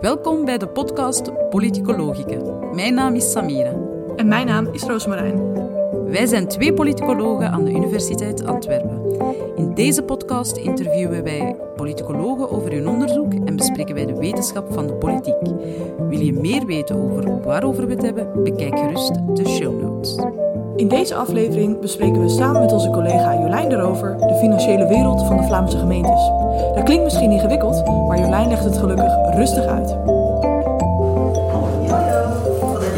[0.00, 2.38] Welkom bij de podcast Politicologica.
[2.74, 3.72] Mijn naam is Samira.
[4.16, 5.52] En mijn naam is Roosmarijn.
[6.04, 9.00] Wij zijn twee politicologen aan de Universiteit Antwerpen.
[9.56, 14.86] In deze podcast interviewen wij politicologen over hun onderzoek en bespreken wij de wetenschap van
[14.86, 15.42] de politiek.
[16.08, 18.42] Wil je meer weten over waarover we het hebben?
[18.42, 20.16] Bekijk gerust de show notes.
[20.76, 25.26] In deze aflevering bespreken we samen met onze collega Jolijn de Rover de financiële wereld
[25.26, 26.30] van de Vlaamse gemeentes.
[26.74, 29.96] Dat klinkt misschien ingewikkeld, maar Jolijn legt het gelukkig rustig uit.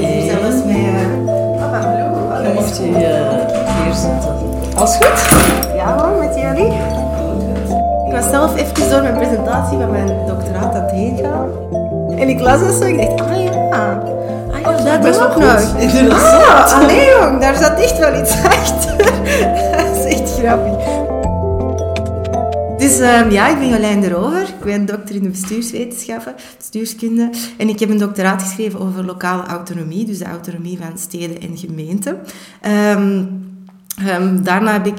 [0.01, 0.21] Hey.
[0.21, 1.27] Zelfs met
[1.59, 2.43] papa hallo.
[2.43, 4.35] Je mocht je hier zitten.
[4.77, 5.75] Alles goed?
[5.75, 6.73] Ja hoor, met jullie.
[8.07, 11.49] Ik was zelf even door mijn presentatie van mijn doctoraat aan het heen gaan.
[12.19, 14.12] En ik las dat zo en ik dacht, ah ja.
[14.85, 16.03] Dat best wel ook goed.
[16.03, 16.23] nog.
[16.23, 18.97] Ah, allee jong, daar zat echt wel iets achter.
[19.77, 21.11] dat is echt grappig.
[22.79, 24.43] Dus ehm, ja, ik ben Jolijn de Rover.
[24.43, 27.31] Ik ben dokter in de bestuurswetenschappen, bestuurskunde.
[27.57, 31.59] En ik heb een doctoraat geschreven over lokale autonomie, dus de autonomie van steden en
[31.59, 32.19] gemeenten.
[32.61, 33.25] Ehm,
[34.07, 34.99] ehm, daarna heb ik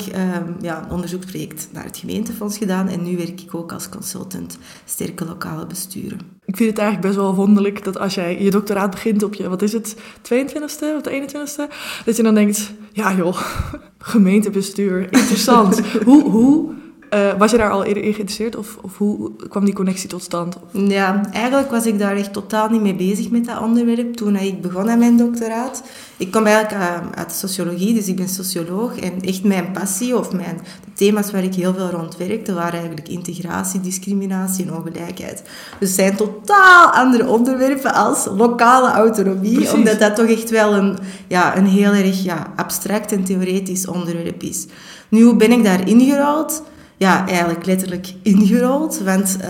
[0.62, 5.26] ja, een onderzoeksproject naar het gemeentefonds gedaan en nu werk ik ook als consultant sterke
[5.26, 6.33] lokale besturen.
[6.46, 9.50] Ik vind het eigenlijk best wel wonderlijk dat als jij je doctoraat begint op je,
[9.50, 9.96] wat is het,
[10.34, 11.74] 22e of de 21ste,
[12.06, 13.42] dat je dan denkt, ja joh,
[13.98, 15.82] gemeentebestuur, interessant.
[16.06, 16.74] hoe, hoe
[17.14, 20.24] uh, was je daar al eerder in geïnteresseerd of, of hoe kwam die connectie tot
[20.24, 20.58] stand?
[20.72, 24.62] Ja, eigenlijk was ik daar echt totaal niet mee bezig met dat onderwerp toen ik
[24.62, 25.84] begon aan mijn doctoraat.
[26.18, 29.00] Ik kom eigenlijk uh, uit de sociologie, dus ik ben socioloog.
[29.00, 32.80] En echt mijn passie of mijn de thema's waar ik heel veel rond werkte, waren
[32.80, 35.44] eigenlijk integratie, discriminatie en ongelijkheid.
[35.80, 39.74] Dus het zijn totaal andere onderwerpen als lokale autonomie, Precies.
[39.74, 40.98] omdat dat toch echt wel een,
[41.28, 44.66] ja, een heel erg ja, abstract en theoretisch onderwerp is.
[45.10, 46.64] Nu, hoe ben ik daar ingerold?
[47.04, 49.00] Ja, eigenlijk letterlijk ingerold.
[49.00, 49.48] Want uh,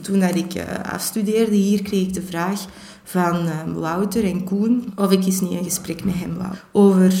[0.00, 0.62] toen dat ik uh,
[0.92, 2.64] afstudeerde hier, kreeg ik de vraag
[3.04, 7.12] van uh, Wouter en Koen of ik eens niet een gesprek met hem wou over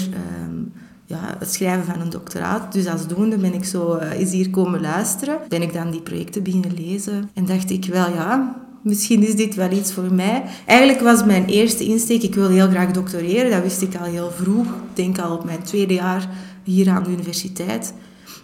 [1.06, 2.72] ja, het schrijven van een doctoraat.
[2.72, 5.38] Dus alsdoende ben ik zo uh, hier komen luisteren.
[5.48, 8.58] Ben ik dan die projecten beginnen lezen en dacht ik wel ja...
[8.82, 10.42] Misschien is dit wel iets voor mij.
[10.66, 13.50] Eigenlijk was mijn eerste insteek, ik wil heel graag doctoreren.
[13.50, 14.66] Dat wist ik al heel vroeg.
[14.66, 16.28] Ik denk al op mijn tweede jaar
[16.64, 17.92] hier aan de universiteit.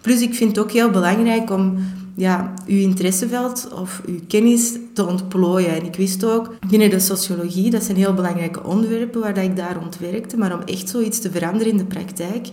[0.07, 1.79] Plus, ik vind het ook heel belangrijk om
[2.17, 5.71] ja, uw interesseveld of uw kennis te ontplooien.
[5.71, 9.57] En ik wist ook, binnen de sociologie, dat zijn heel belangrijke onderwerpen waar dat ik
[9.57, 12.47] daar rond werkte, maar om echt zoiets te veranderen in de praktijk,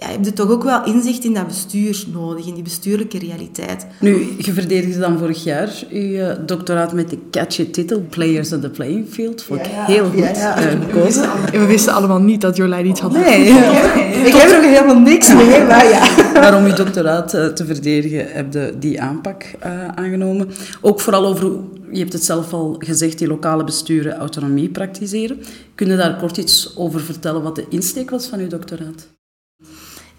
[0.00, 3.86] ja, heb je toch ook wel inzicht in dat bestuur nodig, in die bestuurlijke realiteit.
[3.98, 8.70] Nu, je verdedigde dan vorig jaar je doctoraat met de catchy titel Players on the
[8.70, 9.42] Playing Field.
[9.42, 9.84] Vond ik ja, ja.
[9.84, 10.72] heel goed ja, ja.
[10.72, 11.22] Uh, gekozen.
[11.52, 13.12] En we wisten allemaal niet dat Jolijn iets had.
[13.12, 13.48] Nee,
[14.24, 16.08] ik heb er helemaal niks mee, maar ja.
[16.40, 20.48] Maar om je doctoraat uh, te verdedigen, heb je die aanpak uh, aangenomen.
[20.80, 21.50] Ook vooral over,
[21.92, 25.40] je hebt het zelf al gezegd, die lokale besturen autonomie praktiseren.
[25.74, 29.18] Kun je daar kort iets over vertellen wat de insteek was van je doctoraat?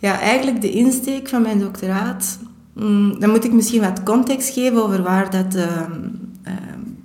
[0.02, 2.40] Ja, eigenlijk de insteek van mijn doctoraat.
[2.74, 5.82] Mm, dan moet ik misschien wat context geven over waar dat, uh,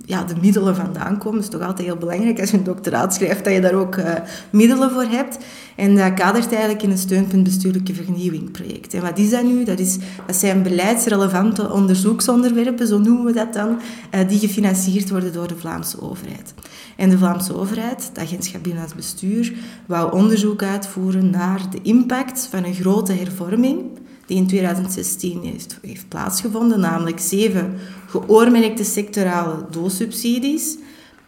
[0.07, 1.41] ja, de middelen vandaan komen.
[1.41, 3.95] Dat is toch altijd heel belangrijk als je een doctoraat schrijft, dat je daar ook
[3.95, 4.13] uh,
[4.49, 5.37] middelen voor hebt.
[5.75, 8.93] En dat kadert eigenlijk in een steunpunt bestuurlijke vernieuwing project.
[8.93, 9.63] En wat is dat nu?
[9.63, 13.79] Dat, is, dat zijn beleidsrelevante onderzoeksonderwerpen, zo noemen we dat dan,
[14.09, 16.53] eh, die gefinancierd worden door de Vlaamse overheid.
[16.95, 19.53] En de Vlaamse overheid, het agentschap Binnenlands Bestuur,
[19.85, 23.81] wou onderzoek uitvoeren naar de impact van een grote hervorming
[24.27, 25.41] die in 2016
[25.81, 27.73] heeft, plaatsgevonden, namelijk zeven
[28.07, 30.77] geoormerkte sectorale doelsubsidies.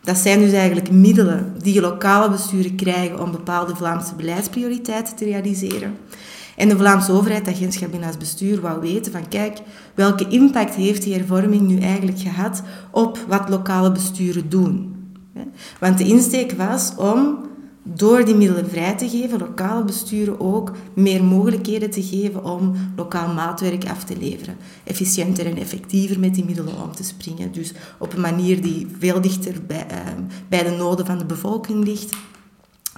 [0.03, 5.97] Dat zijn dus eigenlijk middelen die lokale besturen krijgen om bepaalde Vlaamse beleidsprioriteiten te realiseren.
[6.55, 9.57] En de Vlaamse overheid, dat agentschap Binnenlands Bestuur, wou weten van kijk,
[9.95, 12.61] welke impact heeft die hervorming nu eigenlijk gehad
[12.91, 14.95] op wat lokale besturen doen.
[15.79, 17.37] Want de insteek was om
[17.83, 23.33] door die middelen vrij te geven, lokale besturen ook meer mogelijkheden te geven om lokaal
[23.33, 24.57] maatwerk af te leveren.
[24.83, 27.51] Efficiënter en effectiever met die middelen om te springen.
[27.51, 29.97] Dus op een manier die veel dichter bij, uh,
[30.49, 32.15] bij de noden van de bevolking ligt.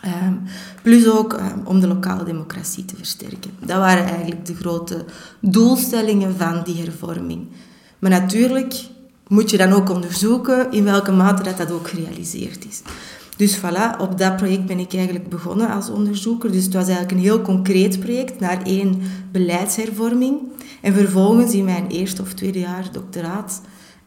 [0.05, 0.41] Um,
[0.81, 3.51] plus ook um, om de lokale democratie te versterken.
[3.59, 5.05] Dat waren eigenlijk de grote
[5.39, 7.47] doelstellingen van die hervorming.
[7.99, 8.73] Maar natuurlijk
[9.27, 12.81] moet je dan ook onderzoeken in welke mate dat, dat ook gerealiseerd is.
[13.41, 16.51] Dus voilà, op dat project ben ik eigenlijk begonnen als onderzoeker.
[16.51, 19.01] Dus het was eigenlijk een heel concreet project naar één
[19.31, 20.39] beleidshervorming.
[20.81, 23.61] En vervolgens in mijn eerste of tweede jaar doctoraat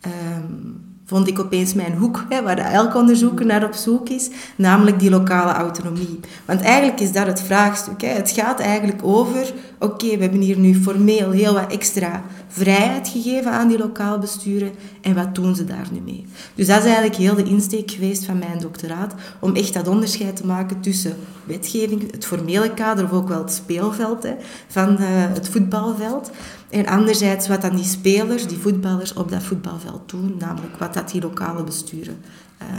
[0.06, 4.98] um, vond ik opeens mijn hoek, hè, waar elk onderzoeker naar op zoek is, namelijk
[4.98, 6.20] die lokale autonomie.
[6.44, 8.00] Want eigenlijk is dat het vraagstuk.
[8.00, 8.08] Hè.
[8.08, 13.50] Het gaat eigenlijk over, oké, we hebben hier nu formeel heel wat extra vrijheid gegeven
[13.50, 16.24] aan die lokaal besturen en wat doen ze daar nu mee?
[16.54, 20.36] Dus dat is eigenlijk heel de insteek geweest van mijn doctoraat, om echt dat onderscheid
[20.36, 24.34] te maken tussen wetgeving, het formele kader of ook wel het speelveld hè,
[24.68, 26.30] van uh, het voetbalveld
[26.74, 31.10] en anderzijds wat dan die spelers, die voetballers op dat voetbalveld doen, namelijk wat dat
[31.10, 32.16] die lokale besturen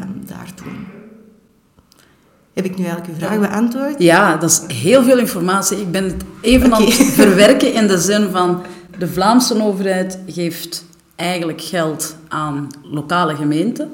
[0.01, 0.86] um, daar doen.
[2.53, 3.95] Heb ik nu eigenlijk uw vraag beantwoord?
[3.97, 5.77] Ja, dat is heel veel informatie.
[5.77, 6.80] Ik ben het even okay.
[6.80, 6.94] aan het
[7.24, 8.62] verwerken in de zin van
[8.97, 13.89] de Vlaamse overheid geeft eigenlijk geld aan lokale gemeenten.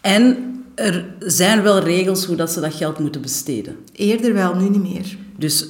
[0.00, 0.36] En
[0.74, 3.76] er zijn wel regels hoe dat ze dat geld moeten besteden.
[3.92, 5.16] Eerder wel, nu niet meer.
[5.36, 5.66] Dus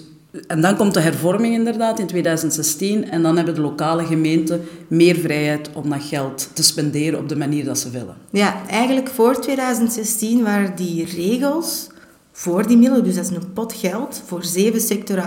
[0.47, 5.17] en dan komt de hervorming inderdaad in 2016 en dan hebben de lokale gemeenten meer
[5.17, 8.17] vrijheid om dat geld te spenderen op de manier dat ze willen.
[8.31, 11.87] Ja, eigenlijk voor 2016 waren die regels
[12.33, 14.81] voor die middelen, dus dat is een pot geld voor zeven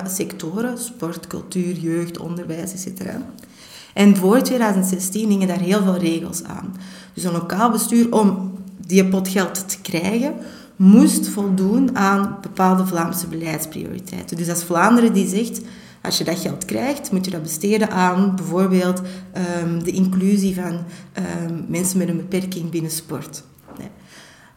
[0.08, 3.02] sectoren, sport, cultuur, jeugd, onderwijs, etc.
[3.94, 6.76] En voor 2016 hingen daar heel veel regels aan.
[7.14, 10.34] Dus een lokaal bestuur, om die pot geld te krijgen,
[10.80, 14.38] moest voldoen aan bepaalde Vlaamse beleidsprioriteiten.
[14.38, 15.62] Dus als Vlaanderen die zegt,
[16.02, 19.02] als je dat geld krijgt, moet je dat besteden aan bijvoorbeeld
[19.64, 20.74] um, de inclusie van
[21.44, 23.44] um, mensen met een beperking binnen sport.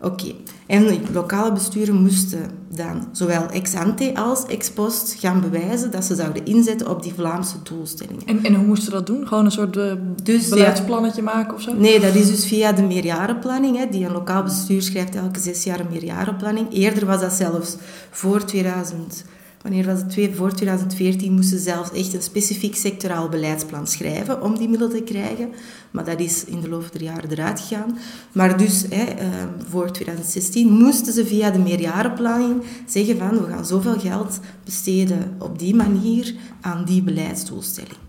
[0.03, 0.33] Oké.
[0.67, 6.05] En de lokale besturen moesten dan zowel ex ante als ex post gaan bewijzen dat
[6.05, 8.27] ze zouden inzetten op die Vlaamse doelstellingen.
[8.27, 9.27] En, en hoe moesten ze dat doen?
[9.27, 11.75] Gewoon een soort uh, dus, beleidsplannetje maken of zo?
[11.75, 13.77] Nee, dat is dus via de meerjarenplanning.
[13.77, 13.87] Hè.
[13.91, 16.73] Die een lokaal bestuur schrijft elke zes jaar een meerjarenplanning.
[16.73, 17.77] Eerder was dat zelfs
[18.11, 19.25] voor 2000
[19.63, 20.37] Wanneer was het?
[20.37, 25.03] Voor 2014 moesten ze zelfs echt een specifiek sectoraal beleidsplan schrijven om die middelen te
[25.03, 25.53] krijgen.
[25.91, 27.99] Maar dat is in de loop der jaren eruit gegaan.
[28.33, 33.67] Maar dus hè, ehm, voor 2016 moesten ze via de meerjarenplanning zeggen van we gaan
[33.67, 38.01] zoveel geld besteden op die manier aan die beleidsdoelstelling.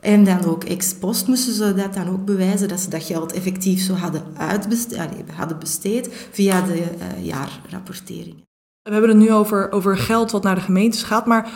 [0.00, 3.32] En dan ook ex post moesten ze dat dan ook bewijzen dat ze dat geld
[3.32, 5.00] effectief zo hadden, uitbesteed,
[5.32, 8.45] hadden besteed via de uh, jaarrapporteringen.
[8.86, 11.50] We hebben het nu over, over geld wat naar de gemeentes gaat, maar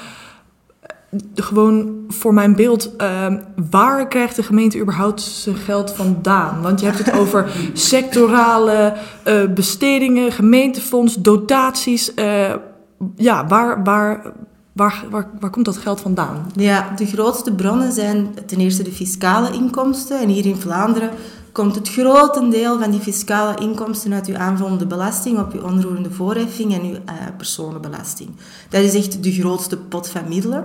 [0.80, 3.26] eh, gewoon voor mijn beeld, uh,
[3.70, 6.62] waar krijgt de gemeente überhaupt zijn geld vandaan?
[6.62, 8.96] Want je hebt het over sectorale
[9.26, 12.14] uh, bestedingen, gemeentefonds, dotaties.
[12.14, 12.54] Uh,
[13.16, 14.32] ja, waar, waar,
[14.72, 16.50] waar, waar, waar komt dat geld vandaan?
[16.54, 20.20] Ja, de grootste bronnen zijn ten eerste de fiscale inkomsten.
[20.20, 21.10] En hier in Vlaanderen
[21.52, 26.74] komt het grotendeel van die fiscale inkomsten uit uw aanvullende belasting op uw onroerende voorheffing
[26.74, 28.30] en uw uh, personenbelasting.
[28.68, 30.64] Dat is echt de grootste pot van middelen.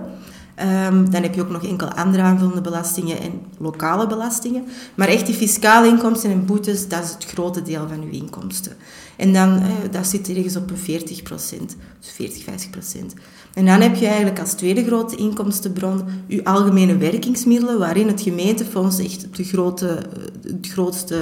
[0.86, 4.64] Um, dan heb je ook nog enkele andere aanvullende belastingen en lokale belastingen.
[4.94, 8.76] Maar echt die fiscale inkomsten en boetes, dat is het grote deel van uw inkomsten.
[9.16, 13.14] En dan, eh, dat zit ergens op een 40 procent, dus 40, 50 procent.
[13.56, 18.98] En dan heb je eigenlijk als tweede grote inkomstenbron je algemene werkingsmiddelen, waarin het gemeentefonds
[18.98, 19.98] echt de grote,
[20.42, 21.20] het grootste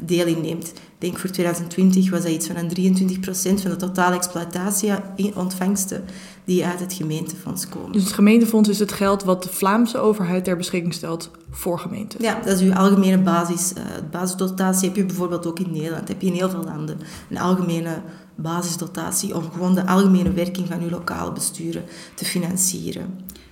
[0.00, 0.66] deel inneemt.
[0.68, 6.04] Ik denk voor 2020 was dat iets van een 23% van de totale exploitatieontvangsten
[6.44, 7.92] die uit het gemeentefonds komen.
[7.92, 12.22] Dus het gemeentefonds is het geld wat de Vlaamse overheid ter beschikking stelt voor gemeenten?
[12.22, 13.72] Ja, dat is uw algemene basis.
[13.78, 16.98] Uh, basisdotatie heb je bijvoorbeeld ook in Nederland, heb je in heel veel landen.
[17.30, 18.00] Een algemene
[18.36, 21.84] basisdotatie om gewoon de algemene werking van uw lokale besturen
[22.14, 23.06] te financieren.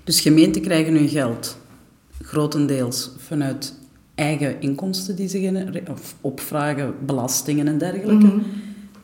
[0.04, 1.56] Dus gemeenten krijgen hun geld
[2.22, 3.75] grotendeels vanuit
[4.14, 8.26] eigen inkomsten die ze genereren, of opvragen, belastingen en dergelijke.
[8.26, 8.38] Mhm.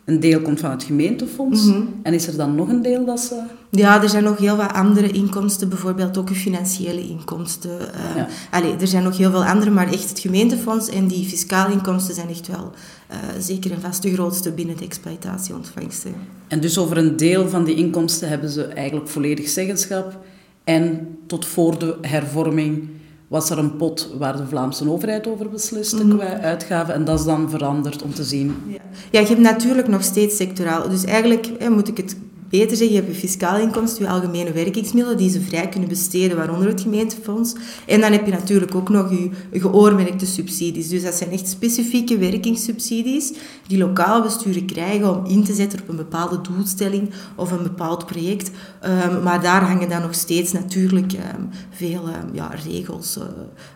[0.05, 1.65] Een deel komt van het gemeentefonds.
[1.65, 1.83] Mhm.
[2.03, 3.43] En is er dan nog een deel dat ze...
[3.71, 5.69] Ja, er zijn nog heel wat andere inkomsten.
[5.69, 7.79] Bijvoorbeeld ook financiële inkomsten.
[8.17, 11.73] Uh, allee, er zijn nog heel veel andere, maar echt het gemeentefonds en die fiscale
[11.73, 12.73] inkomsten zijn echt wel
[13.13, 16.15] uh, zeker en vast de grootste binnen de exploitatieontvangsten.
[16.49, 20.19] En dus over een deel van die inkomsten hebben ze eigenlijk volledig zeggenschap.
[20.65, 22.89] En tot voor de hervorming
[23.29, 26.95] was er een pot waar de Vlaamse overheid over besliste mm qua uitgaven.
[26.95, 28.55] En dat is dan veranderd om te zien.
[28.67, 28.79] Ja.
[29.11, 30.89] ja, je hebt natuurlijk nog steeds sectoraal.
[30.89, 32.17] Dus eigenlijk hè, moet ik het
[32.51, 36.37] beter zeggen, je hebt je fiscale inkomsten, je algemene werkingsmiddelen, die ze vrij kunnen besteden,
[36.37, 37.55] waaronder het gemeentefonds.
[37.87, 40.89] En dan heb je natuurlijk ook nog je geoormerkte subsidies.
[40.89, 43.33] Dus dat zijn echt specifieke werkingssubsidies
[43.67, 48.07] die lokale besturen krijgen om in te zetten op een bepaalde doelstelling of een bepaald
[48.07, 48.51] project.
[48.85, 53.25] Um, maar daar hangen dan nog steeds natuurlijk um, veel um, ja, regels, uh,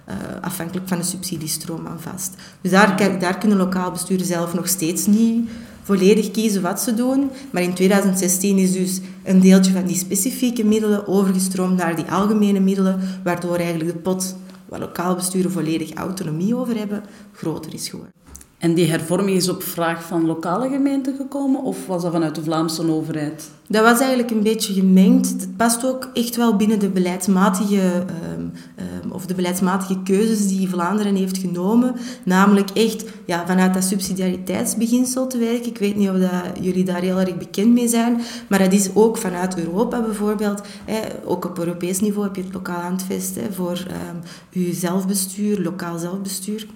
[0.09, 2.35] uh, afhankelijk van de subsidiestroom aan vast.
[2.61, 5.49] Dus daar, daar kunnen lokale besturen zelf nog steeds niet
[5.85, 7.31] volledig kiezen wat ze doen.
[7.51, 12.61] Maar in 2016 is dus een deeltje van die specifieke middelen overgestroomd naar die algemene
[12.61, 14.37] middelen, waardoor eigenlijk de pot
[14.69, 18.24] waar lokaal besturen volledig autonomie over hebben, groter is geworden.
[18.65, 22.43] En die hervorming is op vraag van lokale gemeenten gekomen of was dat vanuit de
[22.43, 23.51] Vlaamse overheid?
[23.69, 25.29] Dat was eigenlijk een beetje gemengd.
[25.29, 30.69] Het past ook echt wel binnen de beleidsmatige, ehm, ehm, of de beleidsmatige keuzes die
[30.69, 31.95] Vlaanderen heeft genomen.
[32.23, 35.67] Namelijk echt ja, vanuit dat subsidiariteitsbeginsel te werken.
[35.67, 36.31] Ik weet niet of dat
[36.61, 40.63] jullie daar heel erg bekend mee zijn, maar dat is ook vanuit Europa bijvoorbeeld.
[40.85, 44.21] Hè, ook op Europees niveau heb je het lokaal handvest hè, voor um,
[44.53, 46.67] uw zelfbestuur, lokaal zelfbestuur.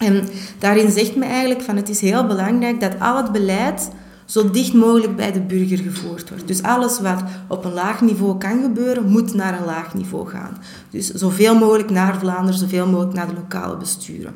[0.00, 0.28] En
[0.58, 3.90] daarin zegt men eigenlijk van het is heel belangrijk dat al het beleid
[4.24, 6.46] zo dicht mogelijk bij de burger gevoerd wordt.
[6.46, 10.58] Dus alles wat op een laag niveau kan gebeuren, moet naar een laag niveau gaan.
[10.90, 14.34] Dus zoveel mogelijk naar Vlaanderen, zoveel mogelijk naar de lokale besturen.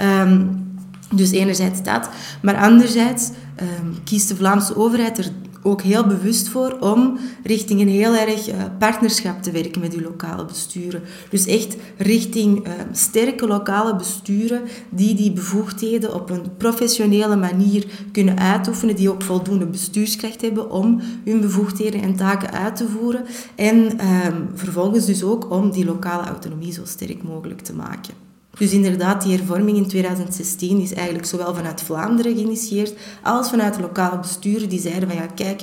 [0.00, 0.68] Um,
[1.14, 2.08] dus enerzijds dat,
[2.42, 3.30] maar anderzijds
[3.60, 5.30] um, kiest de Vlaamse overheid er
[5.62, 10.02] ook heel bewust voor om richting een heel erg uh, partnerschap te werken met uw
[10.02, 11.02] lokale besturen.
[11.30, 18.38] Dus echt richting uh, sterke lokale besturen die die bevoegdheden op een professionele manier kunnen
[18.38, 23.24] uitoefenen, die ook voldoende bestuurskracht hebben om hun bevoegdheden en taken uit te voeren.
[23.54, 28.29] En uh, vervolgens dus ook om die lokale autonomie zo sterk mogelijk te maken.
[28.60, 33.80] Dus inderdaad, die hervorming in 2016 is eigenlijk zowel vanuit Vlaanderen geïnitieerd als vanuit de
[33.80, 35.62] lokale besturen die zeiden van ja, kijk,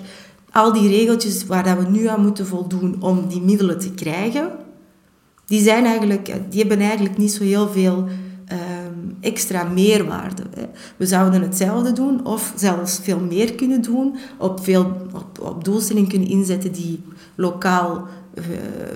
[0.51, 4.51] al die regeltjes waar dat we nu aan moeten voldoen om die middelen te krijgen,
[5.45, 8.07] die, zijn eigenlijk, die hebben eigenlijk niet zo heel veel
[8.51, 10.43] um, extra meerwaarde.
[10.55, 10.63] Hè.
[10.95, 16.09] We zouden hetzelfde doen of zelfs veel meer kunnen doen, op, veel, op, op doelstellingen
[16.09, 17.03] kunnen inzetten die
[17.35, 18.01] lokaal eh,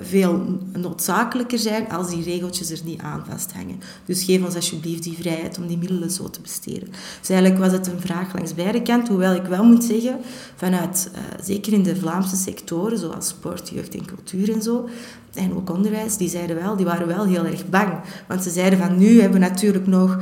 [0.02, 3.80] veel noodzakelijker zijn als die regeltjes er niet aan vasthangen.
[4.04, 6.88] Dus geef ons alsjeblieft die vrijheid om die middelen zo te besteden.
[7.20, 10.18] Dus eigenlijk was het een vraag langs beide kanten, hoewel ik wel moet zeggen,
[10.56, 14.88] vanuit, uh, zeker in de Vlaamse sectoren, zoals sport, jeugd en cultuur en zo,
[15.34, 17.92] en ook onderwijs, die zeiden wel, die waren wel heel erg bang.
[18.28, 20.18] Want ze zeiden van, nu hebben we natuurlijk nog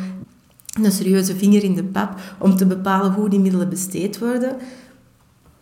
[0.82, 4.56] een serieuze vinger in de pap om te bepalen hoe die middelen besteed worden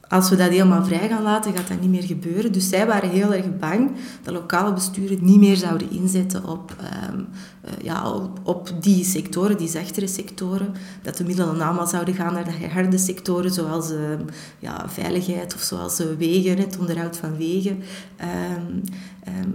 [0.08, 2.52] als we dat helemaal vrij gaan laten, gaat dat niet meer gebeuren.
[2.52, 3.90] Dus zij waren heel erg bang
[4.22, 6.76] dat lokale besturen niet meer zouden inzetten op,
[7.10, 7.26] um,
[7.64, 10.74] uh, ja, op, op, die sectoren, die zachtere sectoren.
[11.02, 13.98] Dat de middelen allemaal zouden gaan naar de harde sectoren, zoals uh,
[14.58, 17.82] ja, veiligheid of zoals uh, wegen, het onderhoud van wegen.
[18.20, 18.82] Um,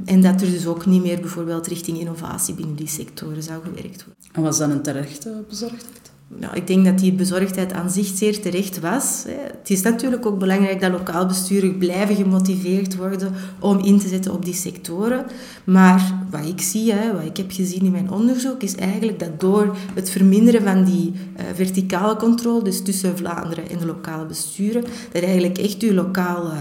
[0.06, 4.06] en dat er dus ook niet meer bijvoorbeeld richting innovatie binnen die sectoren zou gewerkt
[4.06, 4.24] worden.
[4.32, 6.13] En was dat een terechte bezorgdheid?
[6.40, 9.26] Nou, ik denk dat die bezorgdheid aan zich zeer terecht was.
[9.28, 14.34] Het is natuurlijk ook belangrijk dat lokaal besturen blijven gemotiveerd worden om in te zetten
[14.34, 15.26] op die sectoren.
[15.64, 19.76] Maar wat ik zie, wat ik heb gezien in mijn onderzoek, is eigenlijk dat door
[19.94, 25.24] het verminderen van die uh, verticale controle, dus tussen Vlaanderen en de lokale besturen, dat
[25.24, 26.52] eigenlijk echt uw lokale,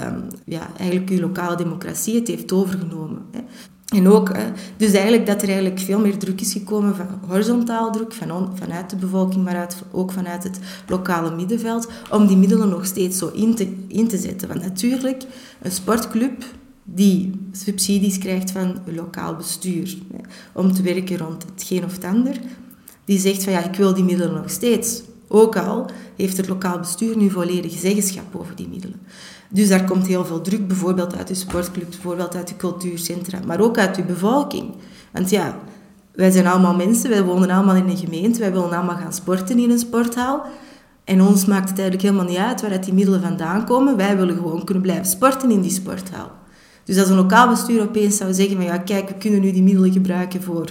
[0.44, 3.22] ja, eigenlijk uw lokale democratie het heeft overgenomen.
[3.92, 4.32] En ook,
[4.76, 8.90] dus eigenlijk dat er eigenlijk veel meer druk is gekomen van horizontaal druk, van vanuit
[8.90, 10.58] de bevolking, maar ook vanuit het
[10.88, 14.48] lokale middenveld, om die middelen nog steeds zo in te, in te zetten.
[14.48, 15.22] Want natuurlijk,
[15.62, 16.44] een sportclub
[16.84, 19.96] die subsidies krijgt van lokaal bestuur
[20.52, 22.36] om te werken rond hetgeen of het ander,
[23.04, 25.02] die zegt van ja, ik wil die middelen nog steeds.
[25.28, 29.00] Ook al heeft het lokaal bestuur nu volledig zeggenschap over die middelen.
[29.52, 33.60] Dus daar komt heel veel druk, bijvoorbeeld uit de sportclubs, bijvoorbeeld uit de cultuurcentra, maar
[33.60, 34.74] ook uit de bevolking.
[35.10, 35.58] Want ja,
[36.14, 39.58] wij zijn allemaal mensen, wij wonen allemaal in een gemeente, wij willen allemaal gaan sporten
[39.58, 40.42] in een sporthal.
[41.04, 43.96] En ons maakt het eigenlijk helemaal niet uit waar die middelen vandaan komen.
[43.96, 46.30] Wij willen gewoon kunnen blijven sporten in die sporthal.
[46.84, 49.62] Dus als een lokaal bestuur opeens zou zeggen van ja, kijk, we kunnen nu die
[49.62, 50.70] middelen gebruiken voor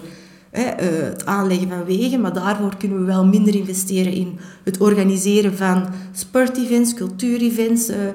[0.51, 5.85] het aanleggen van wegen, maar daarvoor kunnen we wel minder investeren in het organiseren van
[6.11, 8.13] sportevents, cultuurevents, uh, uh,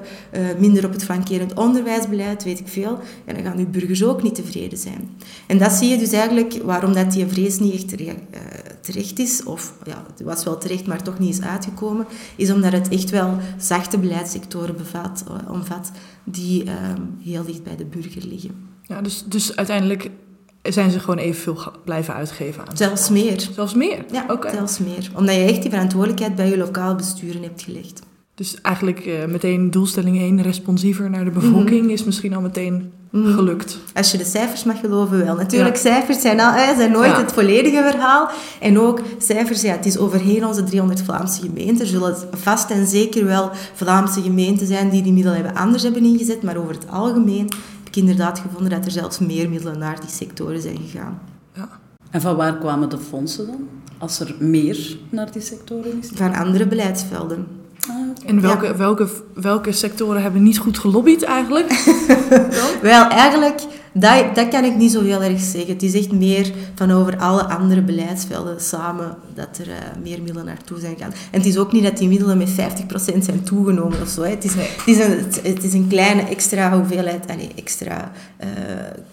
[0.59, 2.99] minder op het flankerend onderwijsbeleid, weet ik veel.
[3.25, 5.09] En dan gaan uw burgers ook niet tevreden zijn.
[5.47, 7.89] En dat zie je dus eigenlijk waarom dat die vrees niet echt
[8.81, 12.71] terecht is, of ja, het was wel terecht, maar toch niet is uitgekomen, is omdat
[12.71, 15.91] het echt wel zachte beleidssectoren bevat, omvat
[16.23, 18.51] die ehm, heel dicht bij de burger liggen.
[18.83, 20.09] Ja, dus, dus uiteindelijk
[20.67, 22.77] zijn ze gewoon evenveel blijven uitgeven aan.
[22.77, 23.47] Zelfs meer.
[23.53, 24.05] Zelfs meer?
[24.11, 24.53] Ja, okay.
[24.53, 25.11] zelfs meer.
[25.15, 28.01] Omdat je echt die verantwoordelijkheid bij je lokaal besturen hebt gelegd.
[28.37, 31.89] Dus eigenlijk uh, meteen doelstelling 1, responsiever naar de bevolking, mm -hmm.
[31.89, 33.33] is misschien al meteen mm.
[33.33, 33.79] gelukt.
[33.93, 35.35] Als je de cijfers mag geloven, wel.
[35.35, 35.81] Natuurlijk, ja.
[35.81, 37.17] cijfers zijn, al, zijn nooit ja.
[37.17, 38.29] het volledige verhaal.
[38.59, 41.79] En ook cijfers, ja, het is overheen onze 300 Vlaamse gemeenten.
[41.79, 46.03] Er zullen vast en zeker wel Vlaamse gemeenten zijn die die middelen hebben anders hebben
[46.03, 46.43] ingezet.
[46.43, 47.47] Maar over het algemeen
[47.97, 51.19] inderdaad gevonden dat er zelfs meer middelen naar die sectoren zijn gegaan.
[51.53, 51.69] Ja.
[52.11, 53.67] En van waar kwamen de fondsen dan?
[53.97, 56.09] Als er meer naar die sectoren is?
[56.13, 57.47] Van andere beleidsvelden.
[57.89, 58.29] Ah, okay.
[58.29, 58.75] En welke, ja.
[58.75, 61.71] welke, welke sectoren hebben niet goed gelobbyd eigenlijk?
[62.81, 63.61] Wel, eigenlijk
[63.99, 65.73] Dat, dat kan ik niet zo heel erg zeggen.
[65.73, 69.73] Het is echt meer van over alle andere beleidsvelden samen dat er uh,
[70.03, 71.11] meer middelen naartoe zijn gaan.
[71.31, 72.53] En het is ook niet dat die middelen met 50%
[73.19, 74.21] zijn toegenomen of zo.
[74.21, 74.29] Hè.
[74.29, 78.11] Het, is, het, is een, het, is een kleine extra hoeveelheid, allez, extra,
[78.43, 78.47] uh,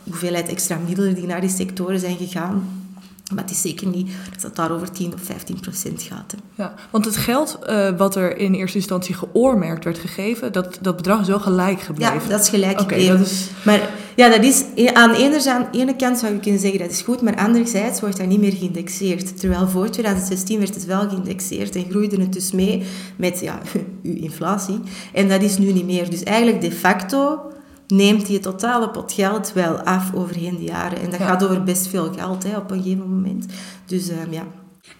[0.04, 2.83] hoeveelheid extra middelen die naar die sectoren zijn gegaan.
[3.32, 6.34] Maar het is zeker niet dat het daar over 10 of 15 procent gaat.
[6.36, 6.62] Hè.
[6.62, 10.96] Ja, want het geld uh, wat er in eerste instantie geoormerkt werd gegeven, dat, dat
[10.96, 12.20] bedrag is wel gelijk gebleven.
[12.22, 13.18] Ja, dat is gelijk okay, gebleven.
[13.18, 13.48] Dat is...
[13.62, 17.22] Maar ja, dat is, aan de ene kant zou je kunnen zeggen dat is goed,
[17.22, 19.40] maar anderzijds wordt dat niet meer geïndexeerd.
[19.40, 22.82] Terwijl voor 2016 werd het wel geïndexeerd en groeide het dus mee
[23.16, 23.58] met ja,
[24.02, 24.80] uw inflatie.
[25.12, 26.10] En dat is nu niet meer.
[26.10, 27.52] Dus eigenlijk de facto
[27.86, 31.00] neemt die totale pot geld wel af overheen de jaren.
[31.00, 33.46] En dat gaat over best veel geld hè, op een gegeven moment.
[33.86, 34.46] Dus uh, ja.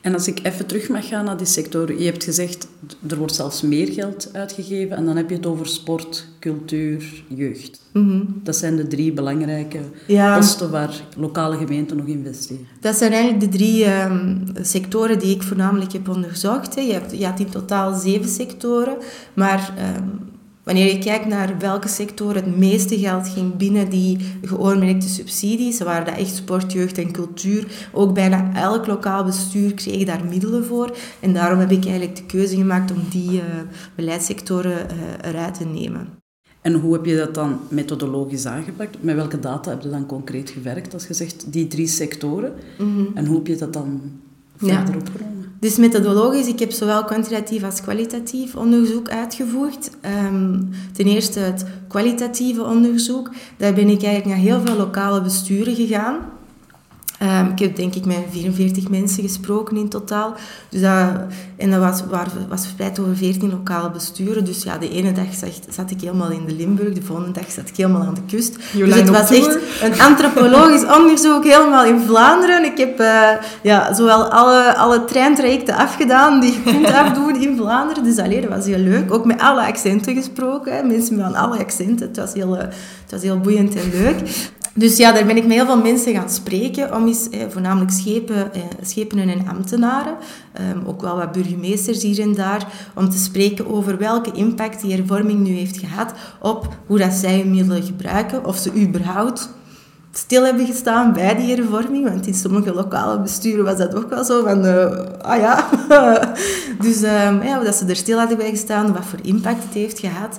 [0.01, 1.99] En als ik even terug mag gaan naar die sector.
[1.99, 2.69] Je hebt gezegd,
[3.09, 4.97] er wordt zelfs meer geld uitgegeven.
[4.97, 7.81] En dan heb je het over sport, cultuur, jeugd.
[7.93, 10.37] Mm Dat zijn de drie belangrijke ja.
[10.37, 12.67] posten waar lokale gemeenten nog investeren.
[12.81, 16.75] Dat zijn eigenlijk de drie um, sectoren die ik voornamelijk heb onderzocht.
[16.75, 16.81] Hè.
[16.81, 18.97] Je, hebt, je had in totaal zeven sectoren.
[19.35, 19.75] Maar...
[19.97, 20.33] Um,
[20.65, 26.05] Wanneer je kijkt naar welke sector het meeste geld ging binnen die geoormerkte subsidies, waren
[26.05, 27.89] dat echt sport, jeugd en cultuur.
[27.93, 30.97] Ook bijna elk lokaal bestuur kreeg daar middelen voor.
[31.21, 33.43] En daarom heb ik eigenlijk de keuze gemaakt om die uh,
[33.95, 36.09] beleidssectoren uh, eruit te nemen.
[36.61, 39.03] En hoe heb je dat dan methodologisch aangepakt?
[39.03, 42.53] Met welke data heb je dan concreet gewerkt als je zegt die drie sectoren?
[42.79, 43.11] Mm -hmm.
[43.15, 44.01] En hoe heb je dat dan
[44.57, 44.99] verder ja.
[44.99, 45.34] opgenomen?
[45.65, 49.91] Dus methodologisch, ik heb zowel kwantitatief als kwalitatief onderzoek uitgevoerd.
[50.25, 53.31] Um, ten eerste het kwalitatieve onderzoek.
[53.57, 56.17] Daar ben ik eigenlijk naar heel veel lokale besturen gegaan.
[57.25, 60.35] Um, ik heb denk ik met 44 mensen gesproken in totaal.
[60.69, 61.09] Dus dat,
[61.57, 62.03] en dat was,
[62.49, 64.45] was verspreid over 14 lokale besturen.
[64.45, 65.27] Dus ja, de ene dag
[65.71, 68.59] zat, ik helemaal in de Limburg, de volgende dag zat ik helemaal aan de kust.
[68.73, 72.65] dus het was echt een antropologisch onderzoek helemaal in Vlaanderen.
[72.65, 73.29] Ik heb uh,
[73.63, 78.05] ja, zowel alle, alle treintrajecten afgedaan die je kunt afdoen in Vlaanderen.
[78.05, 79.13] Dus alleen, dat was heel leuk.
[79.13, 80.77] Ook met alle accenten gesproken.
[80.77, 80.83] Hè.
[80.83, 82.07] Mensen met alle accenten.
[82.07, 84.19] Het was, heel, uh, het was heel boeiend en leuk.
[84.77, 88.55] Dus ja, daar ben ik met heel veel mensen gaan spreken, om eh, voornamelijk schepen,
[88.55, 90.17] eh, schepenen en ambtenaren,
[90.73, 94.95] um, ook wel wat burgemeesters hier en daar, om te spreken over welke impact die
[94.95, 99.49] hervorming nu heeft gehad op hoe dat zij hun middelen gebruiken, of ze überhaupt
[100.13, 104.25] stil hebben gestaan bij die hervorming, want in sommige lokale besturen was dat ook wel
[104.25, 104.85] zo van, uh,
[105.21, 105.69] ah ja.
[106.85, 109.99] dus um, ja, dat ze er stil hadden bij gestaan, wat voor impact het heeft
[109.99, 110.39] gehad.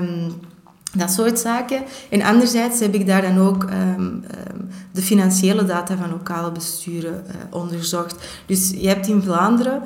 [0.00, 0.34] Um,
[0.92, 1.82] dat soort zaken.
[2.10, 3.70] En anderzijds heb ik daar dan ook um,
[4.00, 4.24] um,
[4.92, 8.14] de financiële data van lokale besturen uh, onderzocht.
[8.46, 9.82] Dus je hebt in Vlaanderen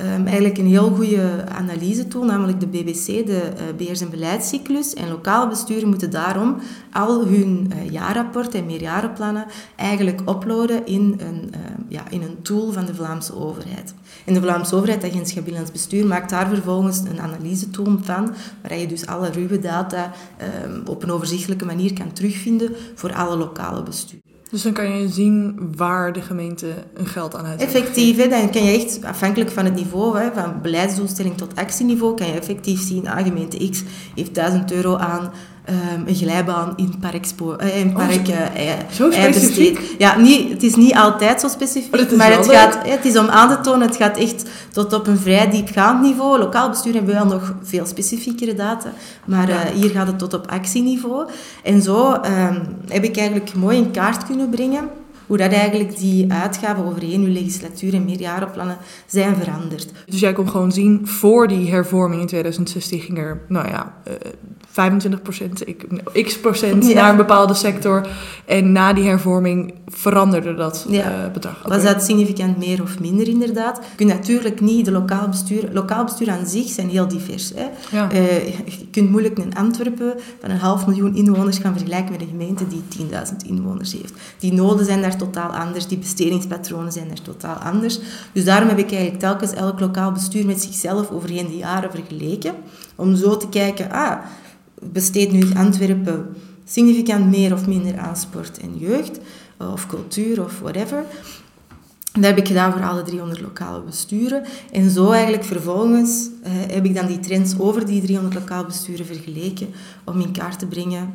[0.00, 4.94] um, eigenlijk een heel goede analysetool, namelijk de BBC, de uh, beheers- en beleidscyclus.
[4.94, 6.56] En lokale besturen moeten daarom
[6.92, 12.72] al hun uh, jaarrapport en meerjarenplannen eigenlijk uploaden in een, uh, ja, in een tool
[12.72, 13.94] van de Vlaamse overheid.
[14.24, 18.86] En de Vlaamse overheid, agentschap Binnenlands Bestuur, maakt daar vervolgens een analysetool van, waar je
[18.86, 20.12] dus alle ruwe data
[20.64, 24.31] um, op een overzichtelijke manier kan terugvinden voor alle lokale besturen.
[24.52, 27.62] Dus dan kan je zien waar de gemeente een geld aan heeft.
[27.62, 32.16] Effectief, hè, dan kan je echt, afhankelijk van het niveau, hè, van beleidsdoelstelling tot actieniveau,
[32.16, 33.82] kan je effectief zien, ah, gemeente X
[34.14, 35.32] heeft 1000 euro aan
[35.68, 38.36] um, een glijbaan in Parkspo, uh, in Park oh,
[38.90, 39.94] zo uh, specifiek?
[39.98, 43.48] Ja, niet, het is niet altijd zo specifiek, maar, het, gaat, het is om aan
[43.48, 46.38] te tonen, het gaat echt tot op een vrij diepgaand niveau.
[46.38, 48.92] Lokaal bestuur hebben we wel nog veel specifiekere data,
[49.24, 51.28] maar uh, hier gaat het tot op actieniveau.
[51.62, 54.88] En zo um, heb ik eigenlijk mooi in kaart kunnen brengen
[55.26, 59.92] hoe dat eigenlijk die uitgaven overheen uw legislatuur en meerjarenplannen zijn veranderd.
[60.06, 63.94] Dus jij kon gewoon zien, voor die hervorming in 2016 ging er, nou ja,
[64.72, 65.64] 25 procent,
[66.12, 68.06] x procent naar een bepaalde sector.
[68.44, 71.24] En na die hervorming veranderde dat ja.
[71.24, 71.62] uh, bedrag.
[71.62, 73.76] Was dat significant meer of minder inderdaad?
[73.76, 77.52] Je kunt natuurlijk niet, de lokaal bestuur, lokaal bestuur aan zich zijn heel divers.
[77.54, 77.66] Hè?
[77.96, 78.12] Ja.
[78.12, 82.28] Uh, je kunt moeilijk een Antwerpen van een half miljoen inwoners gaan vergelijken met een
[82.28, 84.12] gemeente die 10.000 inwoners heeft.
[84.38, 88.00] Die noden zijn daar totaal anders, die bestedingspatronen zijn daar totaal anders.
[88.32, 92.54] Dus daarom heb ik eigenlijk telkens elk lokaal bestuur met zichzelf overheen de jaren vergeleken.
[92.96, 94.16] Om zo te kijken, ah,
[94.92, 96.26] besteedt nu Antwerpen
[96.64, 99.18] significant meer of minder aan sport en jeugd,
[99.58, 101.04] of cultuur of whatever.
[102.12, 104.42] Dat heb ik gedaan voor alle 300 lokale besturen.
[104.72, 109.06] En zo eigenlijk vervolgens eh, heb ik dan die trends over die 300 lokale besturen
[109.06, 109.68] vergeleken
[110.04, 111.12] om in kaart te brengen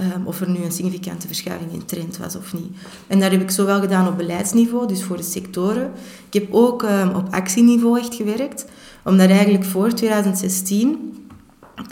[0.00, 2.76] um, of er nu een significante verschuiving in trend was of niet.
[3.06, 5.90] En dat heb ik zowel gedaan op beleidsniveau, dus voor de sectoren.
[6.30, 8.64] Ik heb ook um, op actieniveau echt gewerkt,
[9.04, 11.14] omdat eigenlijk voor 2016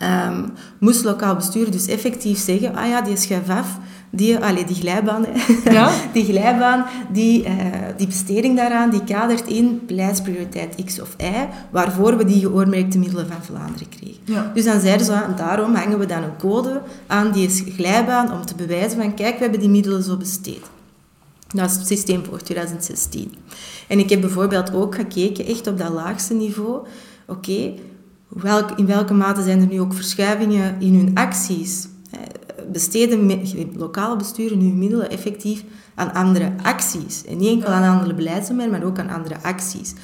[0.03, 3.79] um, moest lokaal bestuur dus effectief zeggen, ah ja, die schijf af,
[4.11, 5.27] die, allez, die glijbaan,
[5.65, 5.91] Ja?
[6.13, 7.55] die glijbaan, die, eh,
[7.97, 13.27] die besteding daaraan, die kadert in beleidsprioriteit X of Y, waarvoor we die geoormerkte middelen
[13.27, 14.21] van Vlaanderen kregen.
[14.25, 14.51] Ja.
[14.55, 18.47] Dus dan zeiden ze, ah, daarom hangen we dan een code aan die glijbaan om
[18.47, 20.63] te bewijzen van, kijk, we hebben die middelen zo besteed.
[21.47, 23.35] Dat is het systeem voor 2016.
[23.89, 26.87] En ik heb bijvoorbeeld ook gekeken, echt op dat laagste niveau,
[27.27, 27.73] oké,
[28.29, 31.89] welk, in welke mate zijn er nu ook verschuivingen in hun acties?
[32.11, 32.21] Eh,
[32.73, 33.43] Besteden
[33.77, 37.25] lokale besturen hun middelen effectief aan andere acties.
[37.25, 39.95] En niet enkel aan andere beleidsdomeinen, maar ook aan andere acties.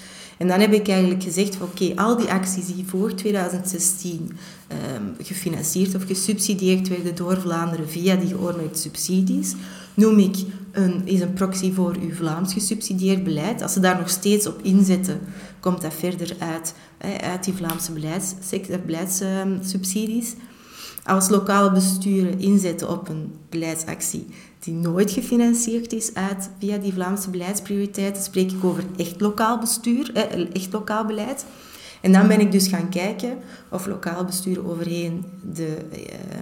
[0.42, 4.30] En dan heb ik eigenlijk gezegd, oké, al die acties die voor 2016
[4.66, 9.54] ehm, gefinancierd of gesubsidieerd werden door Vlaanderen via die geoormerkte subsidies,
[9.94, 10.37] noem ik
[10.72, 13.62] een, is een proxy voor uw Vlaams gesubsidieerd beleid.
[13.62, 15.20] Als ze daar nog steeds op inzetten,
[15.61, 16.74] komt dat verder uit,
[17.22, 20.35] uit die Vlaamse beleids, sec- beleidssubsidies.
[21.05, 24.26] Als lokale besturen inzetten op een beleidsactie
[24.59, 30.11] die nooit gefinancierd is uit, via die Vlaamse beleidsprioriteiten, spreek ik over echt lokaal bestuur,
[30.12, 31.44] hè, echt lokaal beleid.
[32.00, 33.38] En dan ben ik dus gaan kijken
[33.70, 36.38] of lokaal besturen overheen de, eh,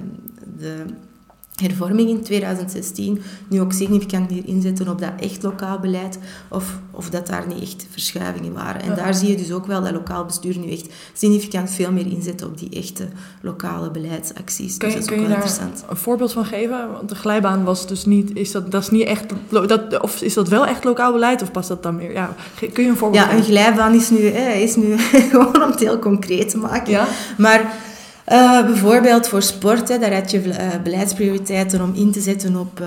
[0.59, 0.85] de
[1.61, 6.19] hervorming in 2016 nu ook significant meer inzetten op dat echt lokaal beleid
[6.49, 8.83] of, of dat daar niet echt verschuivingen waren.
[8.83, 12.07] En daar zie je dus ook wel dat lokaal bestuur nu echt significant veel meer
[12.07, 13.09] inzet op die echte
[13.41, 14.77] lokale beleidsacties.
[14.77, 15.85] Kun dus je, dat is kun ook je wel daar interessant.
[15.91, 16.93] een voorbeeld van geven?
[16.93, 20.35] Want de glijbaan was dus niet, is dat, dat is niet echt, dat, of is
[20.35, 22.13] dat wel echt lokaal beleid of past dat dan meer?
[22.13, 22.35] Ja,
[22.73, 24.99] kun je een voorbeeld Ja, een glijbaan is nu, is nu
[25.31, 26.91] gewoon om het heel concreet te maken.
[26.93, 27.07] Ja?
[27.37, 27.89] Maar
[28.31, 32.81] eh, bijvoorbeeld voor sport, hè, daar had je eh, beleidsprioriteiten om in te zetten op
[32.81, 32.87] eh,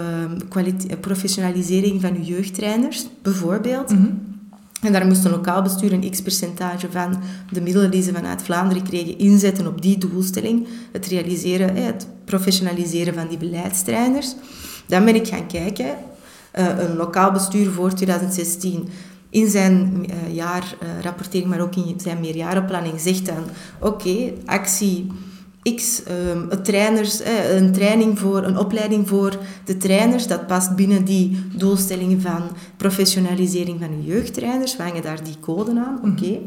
[0.49, 3.89] kwalite- eh, professionalisering van je jeugdtrainers, bijvoorbeeld.
[3.91, 4.08] Mhm.
[4.82, 7.19] En daar moest een lokaal bestuur een x-percentage van
[7.51, 10.67] de middelen die ze vanuit Vlaanderen kregen inzetten op die doelstelling.
[10.91, 14.36] Het realiseren, hè, het professionaliseren van die beleidstrainers.
[14.88, 15.86] Dan ben ik gaan kijken.
[16.51, 18.88] eh, een lokaal bestuur voor 2016
[19.29, 23.43] in zijn eh, jaarrapportering, maar ook in zijn meerjarenplanning zegt dan...
[23.79, 25.08] Oké, actie
[25.76, 30.76] X, ehm, een, trainers, eh, een training voor, een opleiding voor de trainers, dat past
[30.76, 32.41] binnen die doelstellingen van
[32.78, 34.78] professionalisering van de jeugdtrainers.
[34.78, 36.39] We hangen daar die code aan, oké.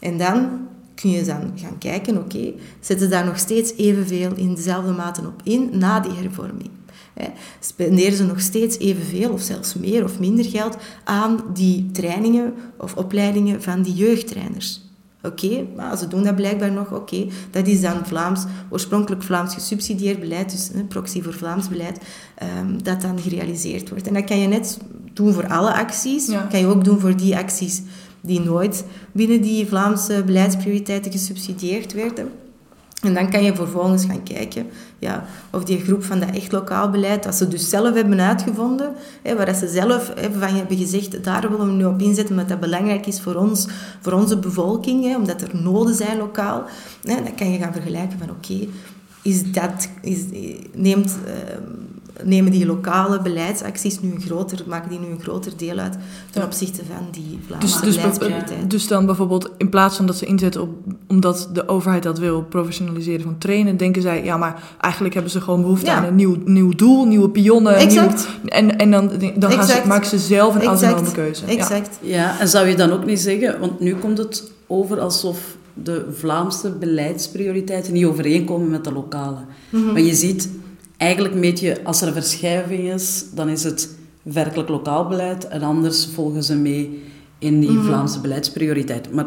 [0.00, 4.92] En dan kun je dan gaan kijken, oké, zetten daar nog steeds evenveel in dezelfde
[4.92, 6.70] mate op in na die hervorming.
[7.14, 7.26] Hè.
[7.60, 12.96] Spenderen ze nog steeds evenveel of zelfs meer of minder geld aan die trainingen of
[12.96, 14.89] opleidingen van die jeugdtrainers?
[15.22, 16.92] Oké, maar ze doen dat blijkbaar nog.
[16.92, 22.00] Oké, dat is dan Vlaams, oorspronkelijk Vlaams gesubsidieerd beleid, dus een proxy voor Vlaams beleid,
[22.34, 24.06] ehm, dat dan gerealiseerd wordt.
[24.06, 24.78] En dat kan je net
[25.12, 26.26] doen voor alle acties.
[26.26, 26.46] Ja.
[26.50, 27.82] kan je ook doen voor die acties
[28.20, 32.28] die nooit binnen die Vlaamse beleidsprioriteiten gesubsidieerd werden.
[33.02, 34.66] En dan kan je vervolgens gaan kijken
[34.98, 38.92] ja, of die groep van dat echt lokaal beleid, dat ze dus zelf hebben uitgevonden,
[39.22, 42.48] hè, waar ze zelf hè, van hebben gezegd, daar willen we nu op inzetten, omdat
[42.48, 43.68] dat belangrijk is voor ons,
[44.00, 46.64] voor onze bevolking, hè, omdat er noden zijn lokaal.
[47.02, 48.66] Hè, dan kan je gaan vergelijken van oké,
[49.22, 50.24] is dat, is,
[50.74, 51.32] neemt, eh,
[52.24, 55.92] nemen die lokale beleidsacties nu een groter, maken die nu een groter deel uit
[56.30, 56.46] ten Ja.
[56.46, 58.68] opzichte van die Dus, Vlaamse dus, beleidsprioriteiten.
[58.68, 60.68] dus dan bijvoorbeeld in plaats van dat ze inzetten op,
[61.08, 65.40] omdat de overheid dat wil, professionaliseren van trainen, denken zij, ja, maar eigenlijk hebben ze
[65.40, 65.94] gewoon behoefte Ja.
[65.96, 67.76] aan een nieuw, nieuw doel, nieuwe pionnen.
[67.76, 68.28] Exact.
[68.42, 70.82] Nieuw, en, en dan, dan gaan ze, maken ze zelf een Exact.
[70.82, 71.46] autonome keuze.
[71.46, 71.52] Ja.
[71.52, 71.98] Exact.
[72.02, 75.38] Ja, en zou je dan ook niet zeggen, want nu komt het over alsof
[75.74, 79.38] de Vlaamse beleidsprioriteiten niet overeenkomen met de lokale.
[79.70, 80.48] Maar je ziet,
[81.00, 83.88] eigenlijk meet je, als er een verschuiving is, dan is het
[84.22, 87.02] werkelijk lokaal beleid en anders volgen ze mee
[87.38, 89.12] in die Vlaamse beleidsprioriteit.
[89.12, 89.26] Maar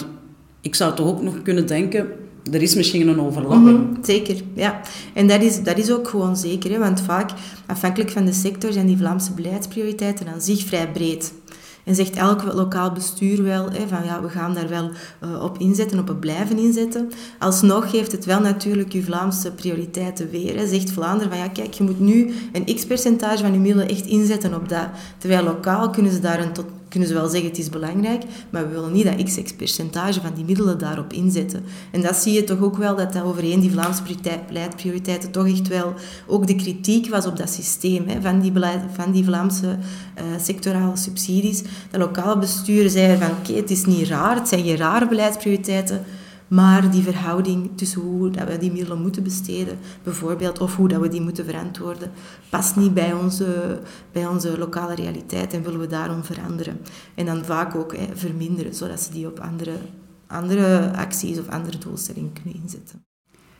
[0.62, 2.08] ik zou toch ook nog kunnen denken,
[2.52, 3.90] er is misschien een overlapping.
[3.90, 4.82] Mhm, zeker, ja.
[5.14, 7.30] En dat is, dat is ook gewoon zeker, hè, want vaak,
[7.66, 11.34] afhankelijk van de sector, zijn die Vlaamse beleidsprioriteiten aan zich vrij breed.
[11.84, 15.58] En zegt elk lokaal bestuur wel, hè, van ja, we gaan daar wel eh, op
[15.58, 17.12] inzetten, op het blijven inzetten.
[17.40, 20.58] Alsnog geeft het wel natuurlijk je Vlaamse prioriteiten weer.
[20.58, 20.68] Hè.
[20.68, 24.56] Zegt Vlaanderen van ja, kijk, je moet nu een x-percentage van je middelen echt inzetten
[24.56, 24.88] op dat.
[25.18, 28.68] Terwijl lokaal kunnen ze daar een tot, kunnen ze wel zeggen het is belangrijk, maar
[28.68, 31.64] we willen niet dat x percentage van die middelen daarop inzetten.
[31.92, 35.48] En dat zie je toch ook wel, dat dat overheen die Vlaamse prioriteit- beleidprioriteiten toch
[35.48, 35.94] echt wel
[36.28, 38.54] ook de kritiek was op dat systeem hè, van, die
[38.96, 39.78] van die Vlaamse
[40.14, 41.62] eh, sectorale subsidies.
[41.92, 46.04] De lokale besturen zeiden van oké, het is niet raar, het zijn geen rare beleidsprioriteiten,
[46.48, 51.02] maar die verhouding tussen hoe dat we die middelen moeten besteden, bijvoorbeeld, of hoe dat
[51.02, 52.12] we die moeten verantwoorden,
[52.50, 53.80] past niet bij onze,
[54.12, 56.80] bij onze lokale realiteit en willen we daarom veranderen.
[57.16, 59.72] En dan vaak ook hè, verminderen, zodat ze die op andere,
[60.28, 63.04] andere acties of andere doelstellingen kunnen inzetten.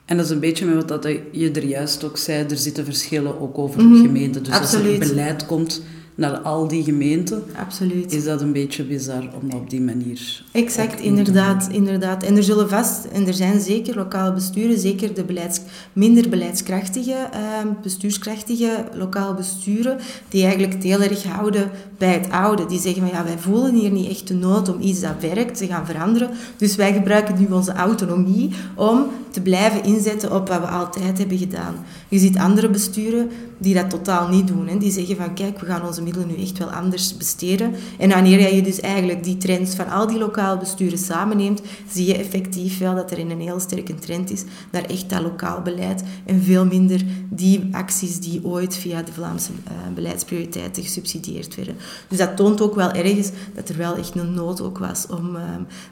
[0.06, 2.86] En dat is een beetje met wat dat je er juist ook zei, er zitten
[2.86, 4.44] verschillen ook over Mhm, gemeenten.
[4.44, 5.82] Dus als er beleid komt
[6.16, 8.14] naar al die gemeenten, Absoluut.
[8.14, 10.44] is dat een beetje bizar om op die manier...
[10.52, 12.24] Exact, inderdaad, inderdaad.
[12.24, 15.60] En er zullen vast, en er zijn zeker lokale besturen, zeker de beleids,
[15.94, 19.98] minder beleidskrachtige, ehm, bestuurskrachtige lokale besturen,
[20.30, 22.66] die eigenlijk heel erg houden bij het oude.
[22.66, 25.58] Die zeggen van ja, wij voelen hier niet echt de nood om iets dat werkt
[25.58, 26.30] te gaan veranderen.
[26.58, 31.38] Dus wij gebruiken nu onze autonomie om te blijven inzetten op wat we altijd hebben
[31.38, 31.76] gedaan.
[32.10, 34.68] Je ziet andere besturen die dat totaal niet doen.
[34.68, 34.78] Hè.
[34.78, 37.74] Die zeggen van kijk, we gaan onze middelen nu echt wel anders besteden.
[37.98, 41.62] En wanneer je dus eigenlijk die trends van al die lokale besturen samenneemt,
[41.92, 45.62] zie je effectief wel dat er een heel sterke trend is naar echt dat lokaal
[45.62, 51.76] beleid en veel minder die acties die ooit via de Vlaamse eh, beleidsprioriteiten gesubsidieerd werden.
[52.08, 55.36] Dus dat toont ook wel ergens dat er wel echt een nood ook was om
[55.36, 55.44] eh,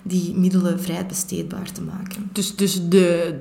[0.04, 2.30] die middelen vrij besteedbaar te maken.
[2.32, 3.39] Dus, dus de,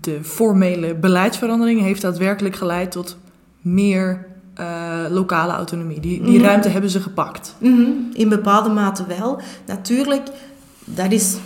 [0.00, 3.16] de formele beleidsverandering heeft daadwerkelijk geleid tot
[3.60, 6.00] meer eh, lokale autonomie.
[6.00, 6.44] Die, die Mhm.
[6.46, 7.54] ruimte hebben ze gepakt.
[7.58, 9.40] Mhm, In bepaalde mate wel.
[9.66, 10.28] Natuurlijk,
[10.84, 11.36] dat is,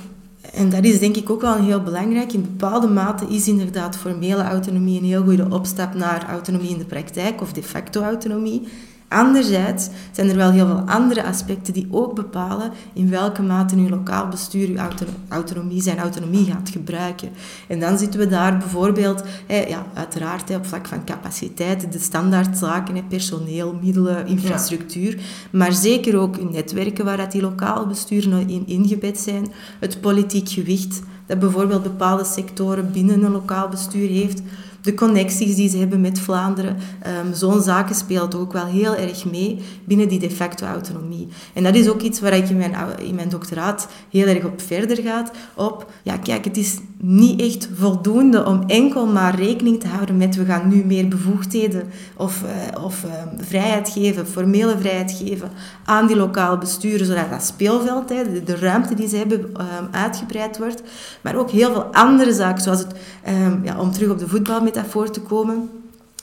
[0.55, 4.42] en dat is denk ik ook wel heel belangrijk, in bepaalde mate is inderdaad formele
[4.42, 8.69] autonomie een heel goede opstap naar autonomie in de praktijk of de facto autonomie.
[9.09, 13.88] Anderzijds zijn er wel heel veel andere aspecten die ook bepalen in welke mate uw
[13.88, 17.29] lokaal bestuur uw auto- autonomie, zijn autonomie gaat gebruiken.
[17.69, 23.79] En dan zitten we daar bijvoorbeeld, ja, uiteraard op vlak van capaciteit, de standaardzaken, personeel,
[23.83, 29.53] middelen, infrastructuur, maar zeker ook uw netwerken waar dat die lokale besturen in ingebed zijn,
[29.81, 34.42] het politiek gewicht dat bijvoorbeeld bepaalde sectoren binnen een lokaal bestuur heeft,
[34.81, 36.77] de connecties die ze hebben met Vlaanderen.
[37.03, 41.29] Ehm, Zo'n zaken speelt ook wel heel erg mee binnen die de facto autonomie.
[41.53, 44.61] En dat is ook iets waar ik in mijn, in mijn doctoraat heel erg op
[44.61, 45.31] verder gaat.
[45.55, 50.37] Op, ja kijk, het is niet echt voldoende om enkel maar rekening te houden met
[50.37, 51.83] we gaan nu meer bevoegdheden
[52.17, 55.51] of, eh, of ehm, vrijheid geven, formele vrijheid geven
[55.85, 59.85] aan die lokale besturen, zodat dat speelveld, hè, de, de ruimte die ze hebben, ehm,
[59.91, 60.83] uitgebreid wordt.
[61.21, 65.11] Maar ook heel veel andere zaken, zoals het, ehm, ja, om terug op de voetbalmetafoor
[65.11, 65.71] te komen,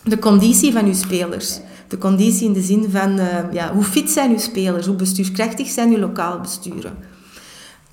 [0.04, 1.60] de conditie van uw spelers.
[1.88, 3.20] De conditie in de zin van
[3.52, 6.94] ja, hoe fit zijn uw spelers, hoe bestuurskrachtig zijn uw lokale besturen.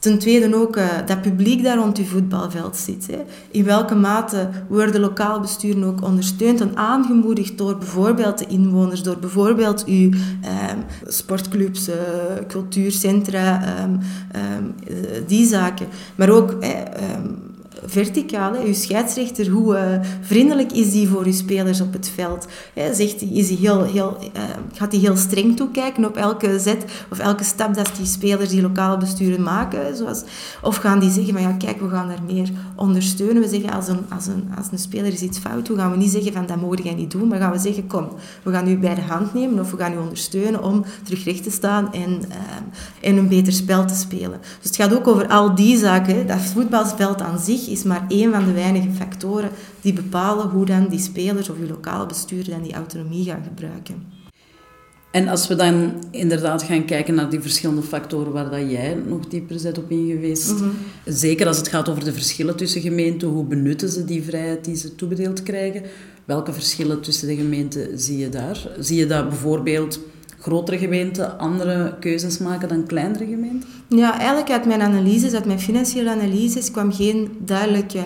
[0.00, 3.06] Ten tweede ook eh, dat publiek daar rond uw voetbalveld zit.
[3.06, 3.18] Hè.
[3.50, 9.18] In welke mate worden lokale besturen ook ondersteund en aangemoedigd door bijvoorbeeld de inwoners, door
[9.18, 10.10] bijvoorbeeld uw
[10.42, 11.96] ehm, sportclubs, eh,
[12.48, 13.96] cultuurcentra, ehm,
[14.32, 15.86] ehm, eh, die zaken.
[16.14, 16.56] Maar ook
[17.84, 22.46] verticaal, uw scheidsrechter, hoe eh, vriendelijk is die voor uw spelers op het veld?
[22.74, 26.84] Hè, zegt is die heel, heel, eh, gaat hij heel streng toekijken op elke zet
[27.10, 29.96] of elke stap dat die spelers, die lokale besturen maken?
[29.96, 30.22] Zoals,
[30.62, 33.42] of gaan die zeggen van ja, kijk, we gaan daar meer ondersteunen.
[33.42, 35.96] We zeggen als een, als een, als een speler is iets fout, doet, gaan we
[35.96, 38.08] niet zeggen van dat mogen jij niet doen, maar gaan we zeggen kom,
[38.42, 41.42] we gaan u bij de hand nemen of we gaan u ondersteunen om terug recht
[41.42, 44.38] te staan en, eh, en een beter spel te spelen.
[44.40, 46.26] Dus het gaat ook over al die zaken.
[46.26, 50.88] Dat voetbalveld aan zich is maar één van de weinige factoren die bepalen hoe dan
[50.88, 54.18] die spelers of uw lokale bestuur dan die autonomie gaan gebruiken.
[55.10, 59.26] En als we dan inderdaad gaan kijken naar die verschillende factoren waar dat jij nog
[59.28, 60.68] dieper bent op in geweest, Mhm.
[61.04, 64.76] zeker als het gaat over de verschillen tussen gemeenten, hoe benutten ze die vrijheid die
[64.76, 65.82] ze toebedeeld krijgen?
[66.24, 68.68] Welke verschillen tussen de gemeenten zie je daar?
[68.78, 70.00] Zie je dat bijvoorbeeld
[70.40, 73.68] grotere gemeenten andere keuzes maken dan kleinere gemeenten?
[73.88, 78.04] Ja, eigenlijk uit mijn analyses, uit mijn financiële analyses, kwam geen duidelijk eh,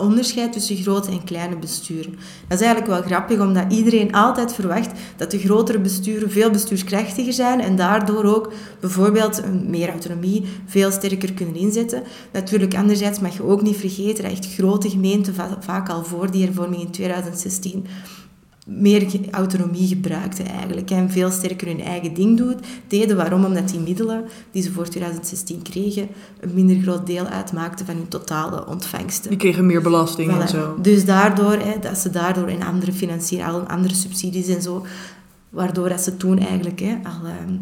[0.00, 2.12] onderscheid tussen grote en kleine besturen.
[2.48, 7.32] Dat is eigenlijk wel grappig, omdat iedereen altijd verwacht dat de grotere besturen veel bestuurskrachtiger
[7.32, 12.02] zijn en daardoor ook bijvoorbeeld meer autonomie veel sterker kunnen inzetten.
[12.32, 16.30] Natuurlijk, anderzijds mag je ook niet vergeten dat echt grote gemeenten va- vaak al voor
[16.30, 17.86] die hervorming in 2016
[18.66, 23.16] meer autonomie gebruikten eigenlijk en veel sterker hun eigen ding doet, deden.
[23.16, 23.44] Waarom?
[23.44, 26.08] Omdat die middelen die ze voor 2016 kregen
[26.40, 29.30] een minder groot deel uitmaakten van hun totale ontvangsten.
[29.30, 30.76] Die kregen meer belasting en zo.
[30.82, 34.86] Dus daardoor, hè, dat ze daardoor en andere financiële, andere subsidies en zo,
[35.50, 37.56] waardoor dat ze toen eigenlijk hè, al ehm,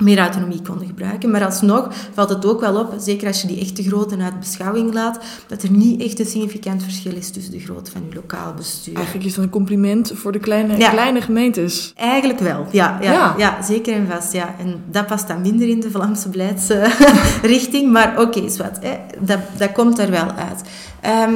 [0.00, 1.30] meer autonomie konden gebruiken.
[1.30, 4.92] Maar alsnog valt het ook wel op, zeker als je die echte grootte uit beschouwing
[4.94, 8.54] laat, dat er niet echt een significant verschil is tussen de grootte van je lokaal
[8.54, 8.94] bestuur.
[8.94, 10.90] Eigenlijk is dat een compliment voor de kleine, Ja.
[10.90, 11.92] kleine gemeentes.
[11.96, 13.34] Eigenlijk wel, ja, ja, Ja.
[13.38, 13.62] ja.
[13.62, 14.32] zeker en vast.
[14.32, 14.54] Ja.
[14.58, 18.78] En dat past dan minder in de Vlaamse beleidsrichting, maar oké, is wat.
[18.80, 18.96] Hè.
[19.20, 20.60] Dat, dat komt er wel uit.
[21.00, 21.34] Ehm,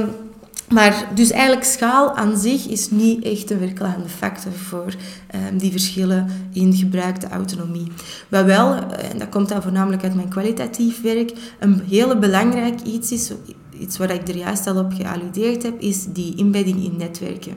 [0.68, 4.94] maar dus eigenlijk schaal aan zich is niet echt een verklarende factor voor
[5.27, 7.92] ehm, die verschillen in gebruikte autonomie.
[8.29, 12.81] Wat wel, eh, en dat komt dan voornamelijk uit mijn kwalitatief werk, een hele belangrijk
[12.81, 13.33] iets is,
[13.79, 17.55] iets waar ik er juist al op gealludeerd heb, is die inbedding in netwerken.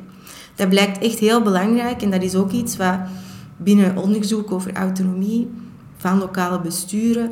[0.56, 3.00] Dat blijkt echt heel belangrijk en dat is ook iets wat
[3.58, 5.50] binnen onderzoek over autonomie
[5.98, 7.32] van lokale besturen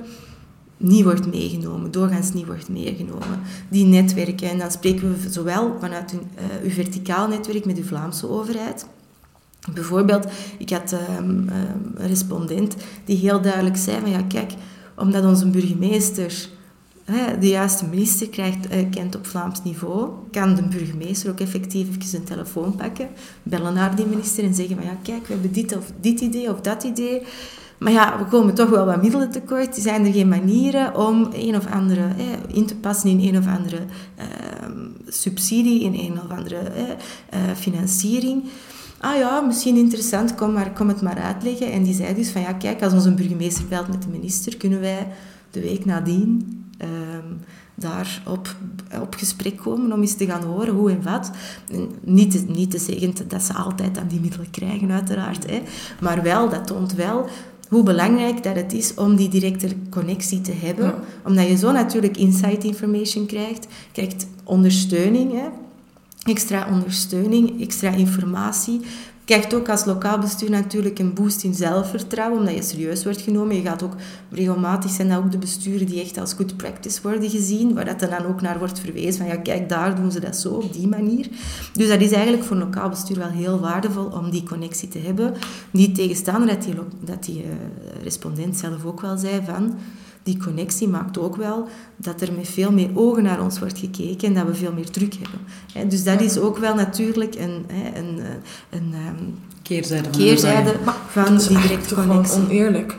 [0.77, 3.39] niet wordt meegenomen, doorgaans niet wordt meegenomen.
[3.69, 7.83] Die netwerken, en dan spreken we zowel vanuit uw, uh, uw verticaal netwerk met uw
[7.83, 8.87] Vlaamse overheid.
[9.73, 11.49] Bijvoorbeeld, ik had um, um,
[11.95, 14.51] een respondent die heel duidelijk zei van ja, kijk,
[14.95, 16.49] omdat onze burgemeester
[17.39, 22.25] de juiste minister uh, kent op Vlaams niveau, kan de burgemeester ook effectief even een
[22.25, 23.09] telefoon pakken,
[23.43, 26.51] bellen naar die minister en zeggen van ja, kijk, we hebben dit of dit idee
[26.51, 27.21] of dat idee.
[27.77, 29.75] Maar ja, we komen toch wel wat middelen tekort.
[29.75, 32.07] Zijn er geen manieren om een of andere
[32.47, 33.79] in te passen in een of andere
[34.15, 34.25] eh,
[35.07, 36.57] subsidie, in een of andere
[37.29, 38.43] eh, financiering?
[38.99, 41.71] Ah ja, misschien interessant, kom, maar, kom het maar uitleggen.
[41.71, 44.79] En die zei dus van ja, kijk, als onze burgemeester belt met de minister, kunnen
[44.79, 45.07] wij
[45.51, 47.39] de week nadien um,
[47.75, 48.55] daar op,
[49.01, 51.31] op gesprek komen om eens te gaan horen hoe en wat.
[52.01, 55.45] niet, te, niet te zeggen dat ze altijd aan die middelen krijgen, uiteraard.
[56.01, 57.27] Maar wel, dat toont wel
[57.69, 60.93] hoe belangrijk dat het is om die directe connectie te hebben.
[61.25, 65.47] Omdat je zo natuurlijk insight information krijgt, krijgt ondersteuning, hè,
[66.23, 68.81] extra ondersteuning, extra informatie
[69.25, 73.55] krijgt ook als lokaal bestuur natuurlijk een boost in zelfvertrouwen, omdat je serieus wordt genomen.
[73.55, 73.93] Je gaat ook
[74.31, 77.99] regelmatig zijn dat ook de besturen die echt als good practice worden gezien, waar dat
[77.99, 80.87] dan ook naar wordt verwezen van ja, kijk, daar doen ze dat zo, op die
[80.87, 81.27] manier.
[81.73, 84.99] Dus dat is eigenlijk voor een lokaal bestuur wel heel waardevol om die connectie te
[84.99, 85.33] hebben.
[85.71, 87.49] Niet tegenstaande dat die, dat die uh,
[88.03, 89.75] respondent zelf ook wel zei van
[90.25, 94.27] die connectie maakt ook wel dat er met veel meer ogen naar ons wordt gekeken
[94.27, 95.89] en dat we veel meer druk hebben.
[95.89, 98.19] Dus dat is ook wel natuurlijk een, een,
[98.69, 100.75] een, een keerzijde, keerzijde
[101.07, 102.41] van, die directe connectie.
[102.41, 102.97] oneerlijk.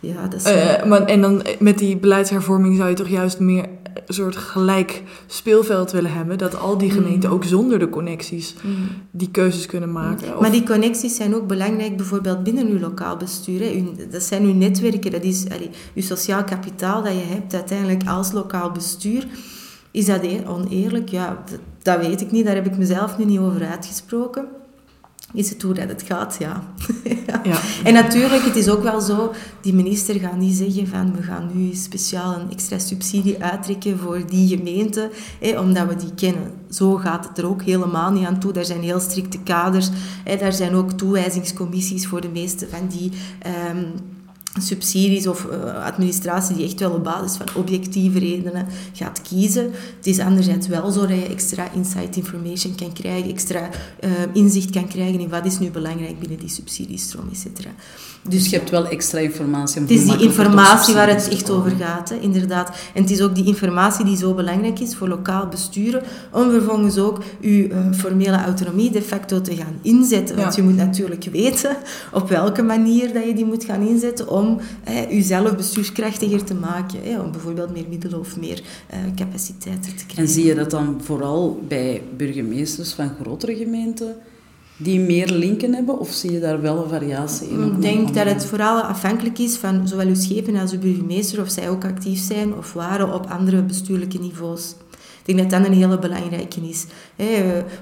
[0.00, 0.52] Ja, dat is...
[0.52, 3.66] Uh, maar, en dan met die beleidshervorming zou je toch juist meer
[4.06, 6.38] soort gelijk speelveld willen hebben.
[6.38, 7.34] Dat al die gemeenten mm.
[7.34, 8.74] ook zonder de connecties mm.
[9.10, 10.40] die keuzes kunnen maken.
[10.40, 13.60] Maar die connecties zijn ook belangrijk bijvoorbeeld binnen uw lokaal bestuur.
[13.60, 13.92] Hè.
[14.10, 18.32] dat zijn uw netwerken, dat is allee, uw sociaal kapitaal dat je hebt uiteindelijk als
[18.32, 19.26] lokaal bestuur.
[19.90, 21.08] Is dat e-, oneerlijk?
[21.08, 22.44] Ja, dat, dat weet ik niet.
[22.44, 24.48] Daar heb ik mezelf nu niet over uitgesproken
[25.34, 26.62] is het hoe dat het gaat, ja.
[27.44, 27.58] ja.
[27.84, 31.50] En natuurlijk, het is ook wel zo, die minister gaat niet zeggen van we gaan
[31.52, 35.10] nu speciaal een extra subsidie uittrekken voor die gemeente,
[35.58, 36.50] omdat we die kennen.
[36.70, 38.52] Zo gaat het er ook helemaal niet aan toe.
[38.52, 39.90] Daar zijn heel strikte kaders.
[40.38, 43.10] daar zijn ook toewijzingscommissies voor de meeste van die...
[43.70, 44.13] Um,
[44.60, 49.70] subsidies of uh, administratie die echt wel op basis van objectieve redenen gaat kiezen.
[49.96, 53.68] Het is anderzijds wel zo dat je extra insight information kan krijgen, extra
[54.00, 57.70] uh, inzicht kan krijgen in wat is nu belangrijk binnen die subsidiestroom, et cetera.
[58.28, 59.80] Dus je hebt wel extra informatie.
[59.80, 62.76] Het is die informatie waar het echt over gaat, hè, inderdaad.
[62.94, 66.98] En het is ook die informatie die zo belangrijk is voor lokaal besturen, om vervolgens
[66.98, 70.36] ook je uh, formele autonomie de facto te gaan inzetten.
[70.36, 71.76] Want je moet natuurlijk weten
[72.12, 74.43] op welke manier dat je die moet gaan inzetten om
[74.84, 76.98] eh, jezelf bestuurskrachtiger te maken.
[77.02, 80.24] Hè, om bijvoorbeeld meer middelen of meer uh, capaciteiten te krijgen.
[80.24, 84.16] En zie je dat dan vooral bij burgemeesters van grotere gemeenten?
[84.76, 85.98] die meer linken hebben?
[85.98, 87.62] Of zie je daar wel een variatie in?
[87.62, 91.50] Ik denk dat het vooral afhankelijk is van zowel uw schepen als uw burgemeester, of
[91.50, 94.74] zij ook actief zijn of waren op andere bestuurlijke niveaus.
[95.26, 96.84] Ik denk dat dat een hele belangrijke is.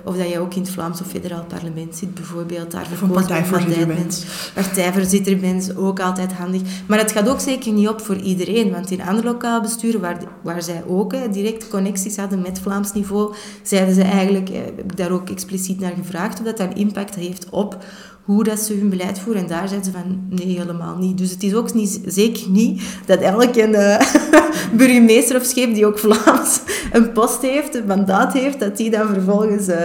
[0.04, 2.70] Of dat je ook in het Vlaams of federaal parlement zit, bijvoorbeeld.
[2.70, 4.26] Daar of een partijvoorzitter bent.
[4.54, 6.62] Partijvoorzitter bent, ook altijd handig.
[6.86, 8.70] Maar het gaat ook zeker niet op voor iedereen.
[8.70, 12.92] Want in andere lokaal besturen, waar, waar zij ook hè, direct connecties hadden met Vlaams
[12.92, 16.76] niveau, zeiden ze eigenlijk, heb ik daar ook expliciet naar gevraagd, of dat dat een
[16.76, 17.78] impact heeft op
[18.24, 19.42] hoe dat ze hun beleid voeren.
[19.42, 21.18] En daar zeiden ze van, nee, helemaal niet.
[21.18, 24.00] Dus het is ook niet, zeker niet dat elke uh,
[24.78, 26.60] burgemeester of scheep die ook Vlaams
[26.92, 29.76] een post heeft, een mandaat heeft, dat die dan vervolgens uh,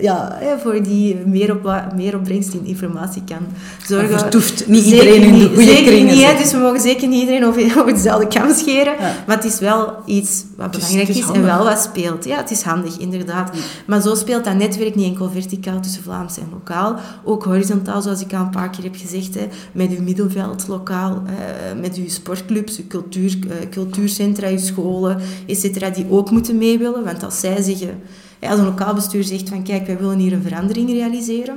[0.00, 3.46] ja, voor die meer, op, meer opbrengst in informatie kan
[3.86, 4.18] zorgen.
[4.18, 6.14] vertoeft niet iedereen in de goede zeker kringen.
[6.14, 8.94] Niet, dus we mogen zeker niet iedereen over, over dezelfde kam scheren.
[9.26, 12.24] Maar het is wel iets wat belangrijk is, en wel wat speelt.
[12.24, 13.50] Ja, het is handig, inderdaad.
[13.86, 18.20] Maar zo speelt dat netwerk niet enkel verticaal tussen Vlaams en lokaal, ook horizontaal zoals
[18.20, 22.08] ik al een paar keer heb gezegd, hè, met uw middenveld lokaal, uh, met uw
[22.08, 27.04] sportclubs, uw cultuur, uh, cultuurcentra, uw scholen, etc., die ook moeten mee willen.
[27.04, 28.00] Want als zij zeggen,
[28.40, 31.56] als een lokaal bestuur zegt van kijk, wij willen hier een verandering realiseren,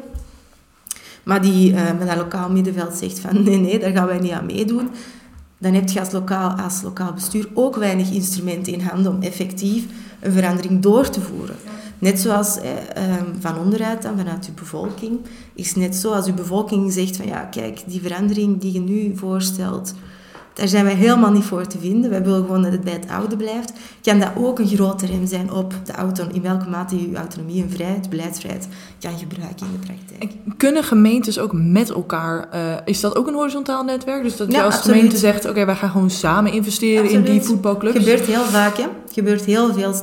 [1.24, 4.32] maar die uh, met dat lokaal middenveld zegt van nee, nee, daar gaan wij niet
[4.32, 4.90] aan meedoen,
[5.58, 9.86] dan heb je als lokaal, als lokaal bestuur ook weinig instrumenten in handen om effectief
[10.19, 11.56] een verandering door te voeren.
[12.00, 12.71] Net zoals eh,
[13.39, 15.19] van onderuit dan, vanuit je bevolking,
[15.54, 19.15] is net zo als je bevolking zegt van ja, kijk, die verandering die je nu
[19.15, 19.93] voorstelt,
[20.58, 22.10] Daar zijn wij helemaal niet voor te vinden.
[22.10, 23.72] Wij willen gewoon dat het bij het oude blijft.
[24.02, 27.18] Kan dat ook een grote rem zijn op de auto, in welke mate je je
[27.18, 28.68] autonomie en vrijheid, beleidsvrijheid,
[29.00, 30.32] kan gebruiken in de praktijk.
[30.48, 34.24] En kunnen gemeentes ook met elkaar, uh, is dat ook een horizontaal netwerk?
[34.24, 34.96] Dus dat je Ja, als absoluut.
[34.98, 37.98] gemeente zegt, oké, wij gaan gewoon samen investeren in die voetbalclubs.
[37.98, 38.86] gebeurt heel vaak, hè.
[39.12, 39.94] gebeurt heel veel,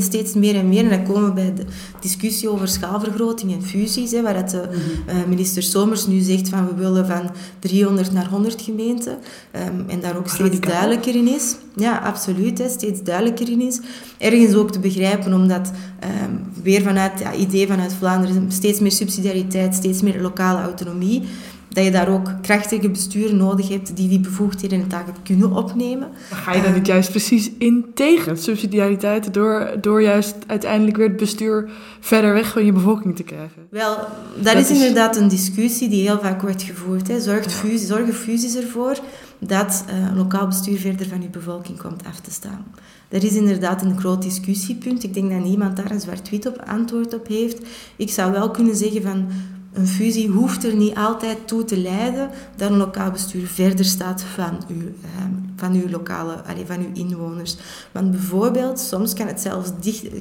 [0.00, 0.84] steeds meer en meer.
[0.84, 1.64] En dan komen we bij de
[2.00, 4.68] discussie over schaalvergroting en fusies, hè, waar dat de,
[5.06, 9.18] eh, minister Somers nu zegt van we willen van 300 naar 100 gemeenten.
[9.50, 10.70] Ehm, en daar ook steeds Radicaal.
[10.72, 11.56] duidelijker in is.
[11.76, 13.80] Ja, absoluut, hè, steeds duidelijker in is.
[14.18, 16.30] Ergens ook te begrijpen, omdat ehm,
[16.62, 21.22] weer vanuit het idee vanuit Vlaanderen steeds meer subsidiariteit, steeds meer lokale autonomie,
[21.68, 26.08] dat je daar ook krachtige besturen nodig hebt die die bevoegdheden en taken kunnen opnemen.
[26.30, 31.08] Maar ga je dan niet juist precies in tegen subsidiariteit door, door juist uiteindelijk weer
[31.08, 33.62] het bestuur verder weg van je bevolking te krijgen?
[33.70, 37.08] Wel, dat, Dat is is- inderdaad een discussie die heel vaak wordt gevoerd.
[37.08, 37.20] Hè.
[37.20, 38.98] Zorgt fusie, zorgen fusies ervoor
[39.46, 42.64] dat een lokaal bestuur verder van je bevolking komt af te staan?
[43.08, 45.02] Dat is inderdaad een groot discussiepunt.
[45.02, 47.66] Ik denk dat niemand daar een zwart-wit op antwoord op heeft.
[47.96, 49.26] Ik zou wel kunnen zeggen van
[49.72, 54.22] een fusie hoeft er niet altijd toe te leiden dat een lokaal bestuur verder staat
[54.22, 55.24] van uw, eh,
[55.56, 56.36] van uw lokale,
[56.66, 57.56] van uw inwoners.
[57.92, 59.70] Want bijvoorbeeld, soms kan het, zelfs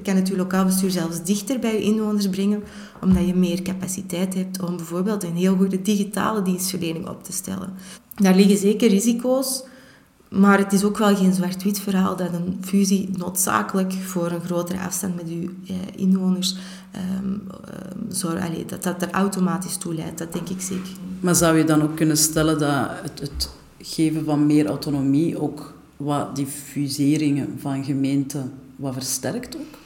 [0.04, 2.64] kan het uw lokaal bestuur zelfs dichter bij uw inwoners brengen,
[3.02, 7.74] omdat je meer capaciteit hebt om bijvoorbeeld een heel goede digitale dienstverlening op te stellen.
[8.22, 9.64] Daar liggen zeker risico's,
[10.30, 14.80] maar het is ook wel geen zwart-wit verhaal dat een fusie noodzakelijk voor een grotere
[14.80, 16.56] afstand met uw eh, inwoners
[16.92, 20.18] ehm, ehm, zorg, dat dat er automatisch toe leidt.
[20.18, 20.92] Dat denk ik zeker.
[21.20, 23.50] Maar zou je dan ook kunnen stellen dat het, het
[23.80, 29.81] geven van meer autonomie ook wat die fuseringen van gemeenten wat versterkt ook?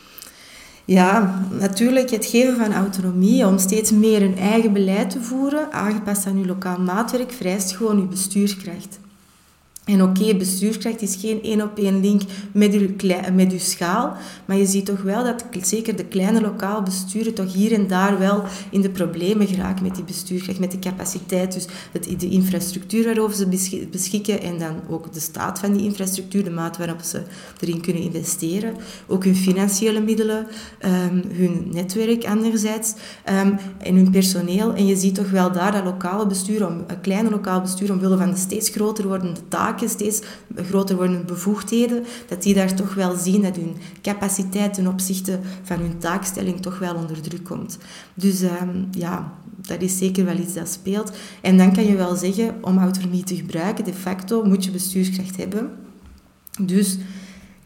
[0.85, 6.25] Ja, natuurlijk het geven van autonomie om steeds meer een eigen beleid te voeren, aangepast
[6.25, 8.99] aan uw lokaal maatwerk, vereist gewoon uw bestuurskracht.
[9.85, 12.21] En oké, bestuurskracht is geen één op één link
[12.51, 14.13] met uw, klei- met uw schaal,
[14.45, 18.19] maar je ziet toch wel dat zeker de kleine lokaal besturen toch hier en daar
[18.19, 23.05] wel in de problemen geraken met die bestuurskracht, met de capaciteit, dus het, de infrastructuur
[23.05, 27.01] waarover ze beschi- beschikken en dan ook de staat van die infrastructuur, de mate waarop
[27.01, 27.21] ze
[27.59, 28.73] erin kunnen investeren,
[29.07, 30.47] ook hun financiële middelen,
[30.79, 34.73] ehm, hun netwerk anderzijds ehm, en hun personeel.
[34.73, 38.17] En je ziet toch wel daar dat lokale bestuur, om, een kleine lokaal bestuur, omwille
[38.17, 40.21] van de steeds groter wordende taken, steeds
[40.55, 45.79] groter wordende bevoegdheden, dat die daar toch wel zien dat hun capaciteit ten opzichte van
[45.79, 47.77] hun taakstelling toch wel onder druk komt.
[48.13, 51.11] Dus ehm, ja, dat is zeker wel iets dat speelt.
[51.41, 55.37] En dan kan je wel zeggen, om autonomie te gebruiken, de facto moet je bestuurskracht
[55.37, 55.69] hebben.
[56.61, 56.97] Dus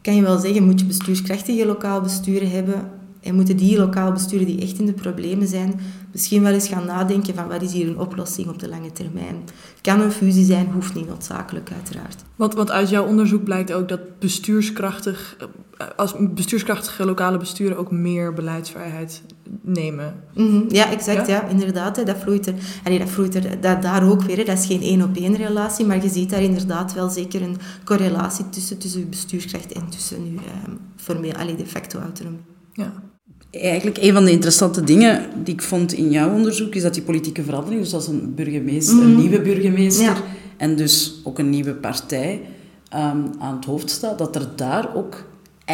[0.02, 2.90] kan je wel zeggen, moet je bestuurskrachtige lokaal besturen hebben
[3.20, 5.80] en moeten die lokaal besturen die echt in de problemen zijn,
[6.12, 9.36] misschien wel eens gaan nadenken van wat is hier een oplossing op de lange termijn.
[9.80, 12.22] Kan een fusie zijn, hoeft niet noodzakelijk uiteraard.
[12.36, 15.36] Want, want uit jouw onderzoek blijkt ook dat bestuurskrachtig,
[15.78, 19.22] eh, als bestuurskrachtige lokale besturen ook meer beleidsvrijheid
[19.62, 20.14] nemen.
[20.34, 21.26] Mhm, Ja, exact.
[21.26, 21.34] Ja?
[21.34, 21.48] Ja?
[21.48, 21.96] inderdaad.
[21.96, 22.54] hè, Dat vloeit er,
[22.84, 24.36] allee, dat vloeit er dat, daar ook weer.
[24.36, 24.44] hè.
[24.44, 27.56] Dat is geen één op één relatie, maar je ziet daar inderdaad wel zeker een
[27.84, 32.40] correlatie tussen, tussen bestuurskracht en tussen je ehm, formeel, allee, de facto autonomie.
[32.72, 32.92] Ja.
[33.50, 37.02] Eigenlijk een van de interessante dingen die ik vond in jouw onderzoek is dat die
[37.02, 40.16] politieke verandering, dus als een burgemeester, een nieuwe burgemeester Ja.
[40.56, 42.40] en dus ook een nieuwe partij
[42.88, 45.24] ehm, aan het hoofd staat, dat er daar ook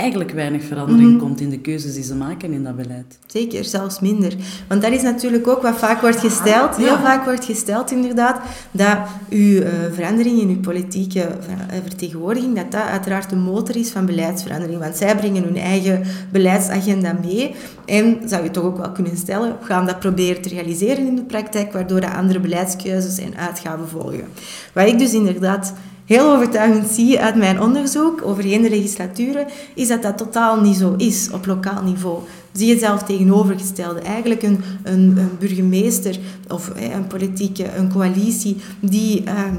[0.01, 3.19] eigenlijk weinig verandering komt in de keuzes die ze maken in dat beleid.
[3.27, 4.33] Zeker, zelfs minder.
[4.69, 6.77] Want dat is natuurlijk ook wat vaak wordt gesteld.
[6.77, 8.41] Heel vaak wordt gesteld inderdaad
[8.71, 8.99] dat
[9.31, 14.07] uw eh, verandering in uw politieke eh, vertegenwoordiging, dat dat uiteraard de motor is van
[14.07, 14.79] beleidsverandering.
[14.81, 17.55] Want zij brengen hun eigen beleidsagenda mee.
[17.85, 21.17] En zou je toch ook wel kunnen stellen, we gaan dat proberen te realiseren in
[21.17, 24.25] de praktijk, waardoor dat andere beleidskeuzes en uitgaven volgen.
[24.73, 25.73] Wat ik dus inderdaad
[26.07, 30.95] heel overtuigend zie uit mijn onderzoek overheen de legislaturen, is dat dat totaal niet zo
[30.97, 32.19] is op lokaal niveau.
[32.53, 34.01] Zie je zelf tegenovergestelde.
[34.01, 39.55] Eigenlijk een, een, een burgemeester of een politieke een coalitie die ehm,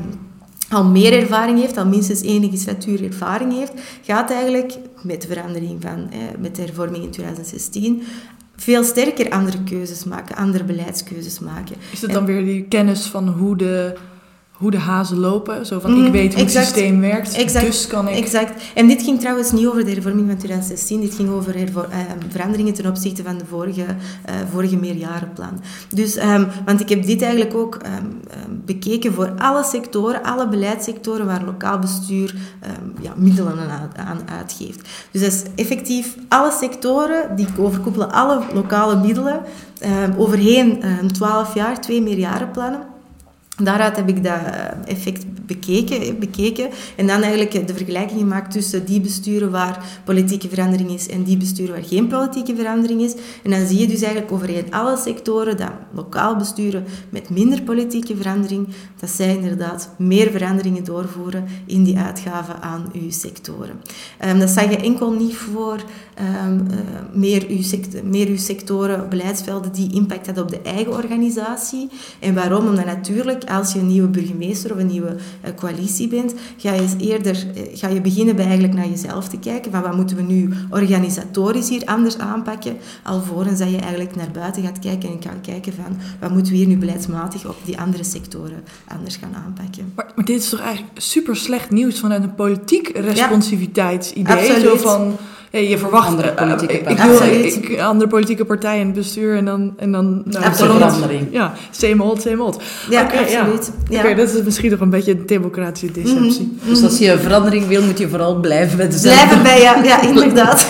[0.70, 5.82] al meer ervaring heeft, al minstens één legislatuur ervaring heeft, gaat eigenlijk met de verandering
[5.82, 8.04] van, met de hervorming in 2016,
[8.56, 11.76] veel sterker andere keuzes maken, andere beleidskeuzes maken.
[11.92, 13.98] Is dat dan weer die kennis van hoe de,
[14.58, 15.66] hoe de hazen lopen?
[15.66, 16.66] Zo van, Mhm, ik weet hoe exact.
[16.66, 18.16] het systeem werkt, Exact, dus kan ik...
[18.16, 18.64] Exact.
[18.76, 21.98] En dit ging trouwens niet over de hervorming van 2016, dit ging over hervor- eh,
[22.30, 23.86] veranderingen ten opzichte van de vorige,
[24.26, 25.62] eh, vorige meerjarenplan.
[25.94, 30.48] Dus, ehm, want ik heb dit eigenlijk ook ehm, ehm, bekeken voor alle sectoren, alle
[30.50, 34.90] beleidssectoren waar lokaal bestuur ehm, ja, middelen aan, aan uitgeeft.
[35.12, 39.40] Dus dat is effectief alle sectoren, die overkoepelen alle lokale middelen,
[39.80, 42.96] ehm, overheen een 12 jaar, twee meerjarenplannen.
[43.64, 44.40] Daaruit heb ik dat
[44.86, 50.92] effect bekeken, bekeken en dan eigenlijk de vergelijking gemaakt tussen die besturen waar politieke verandering
[50.92, 53.16] is en die besturen waar geen politieke verandering is.
[53.44, 58.16] En dan zie je dus eigenlijk overheen alle sectoren dat lokaal besturen met minder politieke
[58.16, 58.68] verandering,
[59.00, 63.82] dat zij inderdaad meer veranderingen doorvoeren in die uitgaven aan uw sectoren.
[64.26, 65.84] Um, dat zag je enkel niet voor
[66.22, 66.26] uh,
[67.14, 71.90] meer, uw sect meer uw sectoren, beleidsvelden die impact hadden op de eigen organisatie.
[72.20, 72.68] En waarom?
[72.68, 76.96] Omdat natuurlijk als je een nieuwe burgemeester of een nieuwe uh, coalitie bent, ga je
[76.98, 80.22] eerder uh, ga je beginnen bij eigenlijk naar jezelf te kijken van wat moeten we
[80.22, 85.42] nu organisatorisch hier anders aanpakken, alvorens dat je eigenlijk naar buiten gaat kijken en gaat
[85.42, 89.92] kijken van wat moeten we hier nu beleidsmatig op die andere sectoren anders gaan aanpakken.
[89.96, 94.46] Maar, maar dit is toch eigenlijk super slecht nieuws vanuit een politiek responsiviteitsidee?
[94.46, 95.18] Ja, zo van
[95.52, 97.46] je verwacht andere eh, politieke partijen.
[97.46, 99.74] Ik, ik, andere politieke partijen in het bestuur en dan...
[99.78, 100.74] En dan nou, absoluut.
[100.74, 101.28] verandering.
[101.32, 102.62] Ja, same old, same old.
[102.90, 103.72] Ja, okay, absoluut.
[103.90, 103.98] Ja.
[103.98, 106.42] Oké, okay, dat is misschien nog een beetje een democratische deceptie.
[106.42, 106.70] Mm -hmm.
[106.70, 109.26] Dus als je verandering wil, moet je vooral blijven bij dezelfde.
[109.26, 110.68] Blijven bij, ja, ja inderdaad.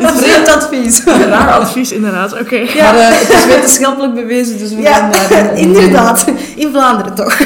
[0.00, 1.04] dat is vreemd advies.
[1.28, 2.32] Raar advies, inderdaad.
[2.32, 2.42] Oké.
[2.42, 2.74] Okay.
[2.74, 2.92] Ja.
[2.92, 5.58] Maar uh, het is wetenschappelijk bewezen, dus we ja, gaan daar...
[5.58, 6.24] inderdaad.
[6.56, 7.38] In Vlaanderen toch.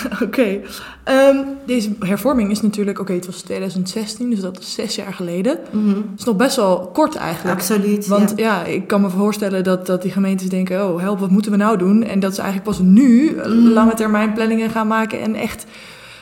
[0.12, 0.22] Oké.
[0.22, 0.62] Okay.
[1.30, 5.14] Um, deze hervorming is natuurlijk, oké, okay, het was 2016, dus dat is zes jaar
[5.14, 5.58] geleden.
[5.70, 5.94] Mm -hmm.
[5.94, 7.58] Dat is nog best wel kort eigenlijk.
[7.58, 8.06] Absoluut.
[8.06, 8.44] Want ja.
[8.44, 11.56] ja, ik kan me voorstellen dat, dat die gemeentes denken: oh, help, wat moeten we
[11.56, 12.02] nou doen?
[12.04, 13.72] En dat ze eigenlijk pas nu mm -hmm.
[13.72, 15.66] lange termijn planningen gaan maken en echt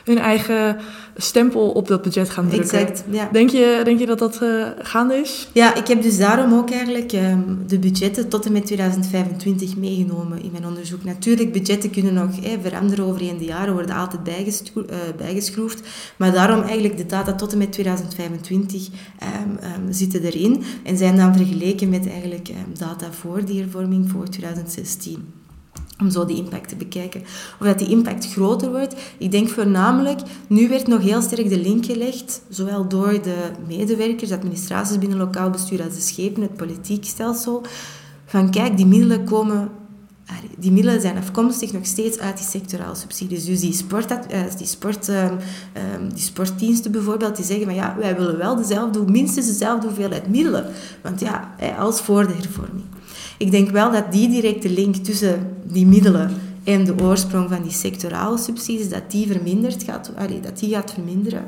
[0.04, 0.76] hun eigen
[1.16, 2.78] stempel op dat budget gaan drukken.
[2.78, 3.28] Exact, ja.
[3.32, 5.48] Denk je, denk je dat dat uh, gaande is?
[5.52, 10.42] Ja, ik heb dus daarom ook eigenlijk um, de budgetten tot en met 2025 meegenomen
[10.42, 11.04] in mijn onderzoek.
[11.04, 12.30] Natuurlijk, budgetten kunnen nog
[12.62, 15.88] veranderen over de jaren, worden altijd bijgeschroefd, uh, bijgeschroefd.
[16.16, 21.16] Maar daarom eigenlijk de data tot en met 2025 um, um, zitten erin en zijn
[21.16, 25.39] dan vergeleken met eigenlijk data voor die hervorming voor 2016
[26.00, 27.20] om zo die impact te bekijken.
[27.60, 28.94] Of dat die impact groter wordt.
[29.18, 34.32] Ik denk voornamelijk, nu werd nog heel sterk de link gelegd, zowel door de medewerkers,
[34.32, 37.62] administraties binnen lokaal bestuur als de schepen, het politiek stelsel,
[38.26, 39.70] van kijk, die middelen komen
[40.58, 43.44] die middelen zijn afkomstig nog steeds uit die sectorale subsidies.
[43.44, 44.08] Dus die, sport,
[44.58, 45.38] die, sport, um,
[46.08, 50.66] die sportdiensten bijvoorbeeld, die zeggen van ja, wij willen wel dezelfde, minstens dezelfde hoeveelheid middelen.
[51.02, 52.84] Want ja, als voor de hervorming.
[53.40, 56.30] Ik denk wel dat die directe link tussen die middelen
[56.64, 60.12] en de oorsprong van die sectorale subsidies, dat die verminderd gaat,
[60.42, 61.44] dat die gaat verminderen.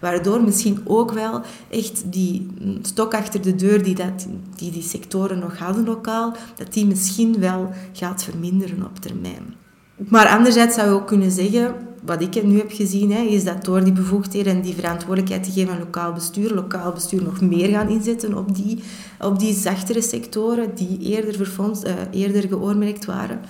[0.00, 1.40] Waardoor misschien ook wel
[1.70, 2.46] echt die
[2.82, 4.26] stok achter de deur die, dat,
[4.56, 9.54] die die sectoren nog hadden lokaal, dat die misschien wel gaat verminderen op termijn.
[9.96, 11.74] Maar anderzijds zou je ook kunnen zeggen,
[12.04, 15.50] wat ik nu heb gezien, hè, is dat door die bevoegdheden en die verantwoordelijkheid te
[15.50, 18.82] geven aan lokaal bestuur, lokaal bestuur nog meer gaan inzetten op die,
[19.20, 23.40] op die zachtere sectoren die eerder, verfonds, uh, eerder geoormerkt waren.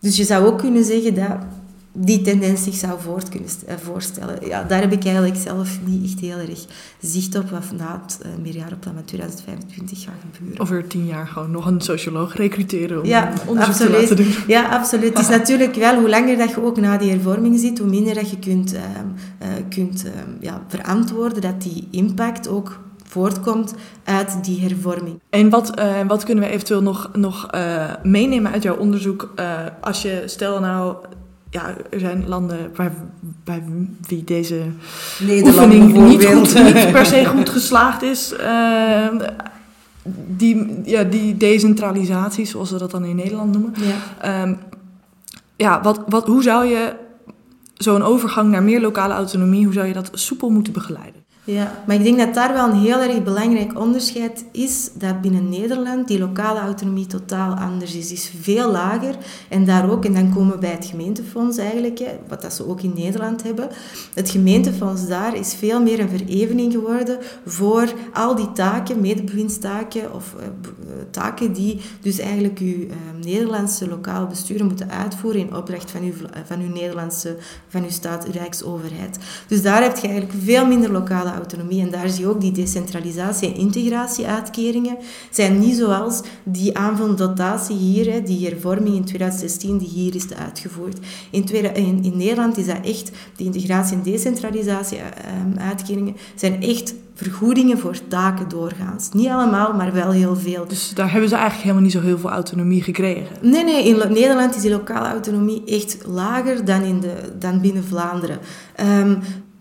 [0.00, 1.36] Dus je zou ook kunnen zeggen dat
[2.00, 3.50] die tendens zich zou voort kunnen
[3.82, 4.46] voorstellen.
[4.46, 6.64] Ja, daar heb ik eigenlijk zelf niet echt heel erg
[7.00, 10.60] zicht op wat na het uh, meerjarenplan met 2025 gaat gebeuren.
[10.60, 13.92] Over tien jaar gewoon nog een socioloog recruteren om ja, onderzoek absoluut.
[13.92, 14.34] te laten doen.
[14.46, 15.08] Ja, absoluut.
[15.08, 18.14] Het is natuurlijk wel, hoe langer dat je ook na die hervorming zit, hoe minder
[18.14, 20.04] dat je kunt, uh, uh, kunt
[20.40, 23.74] ja, verantwoorden dat die impact ook voortkomt
[24.04, 25.20] uit die hervorming.
[25.30, 29.60] En wat, uh, wat kunnen we eventueel nog, nog uh, meenemen uit jouw onderzoek uh,
[29.80, 30.96] als je, stel nou,
[31.50, 32.92] ja, er zijn landen bij,
[33.44, 33.62] bij
[34.00, 34.62] wie deze
[35.30, 38.32] oefening niet, goed, niet per se goed geslaagd is.
[38.40, 39.06] Uh,
[40.26, 43.74] die, ja, die decentralisatie, zoals we dat dan in Nederland noemen.
[44.20, 44.58] Ja, um,
[45.56, 46.94] ja wat, wat, hoe zou je
[47.74, 51.17] zo'n overgang naar meer lokale autonomie, hoe zou je dat soepel moeten begeleiden?
[51.50, 55.48] Ja, maar ik denk dat daar wel een heel erg belangrijk onderscheid is dat binnen
[55.48, 58.12] Nederland die lokale autonomie totaal anders is.
[58.12, 59.16] Is veel lager
[59.48, 62.80] en daar ook, en dan komen we bij het gemeentefonds eigenlijk, wat dat ze ook
[62.80, 63.68] in Nederland hebben.
[64.14, 70.34] Het gemeentefonds daar is veel meer een verevening geworden voor al die taken, medebewindstaken of
[70.38, 70.46] uh,
[71.10, 76.12] taken die dus eigenlijk uw uh, Nederlandse lokaal besturen moeten uitvoeren in opdracht van uw,
[76.44, 77.36] van uw Nederlandse,
[77.68, 79.18] van uw staat, Rijksoverheid.
[79.46, 81.82] Dus daar heb je eigenlijk veel minder lokale autonomie.
[81.82, 84.96] En daar zie je ook die decentralisatie- en integratieuitkeringen
[85.30, 90.98] zijn niet zoals die aanvullende dotatie hier, die hervorming in 2016 die hier is uitgevoerd.
[91.30, 97.78] In, tweede, in, in Nederland is dat echt, die integratie- en decentralisatie-uitkeringen zijn echt vergoedingen
[97.78, 99.08] voor taken doorgaans.
[99.12, 100.64] Niet allemaal, maar wel heel veel.
[100.68, 103.36] Dus daar hebben ze eigenlijk helemaal niet zo heel veel autonomie gekregen?
[103.40, 103.84] Nee, nee.
[103.84, 108.38] In Nederland is die lokale autonomie echt lager dan, in de, dan binnen Vlaanderen.
[108.80, 109.18] Um,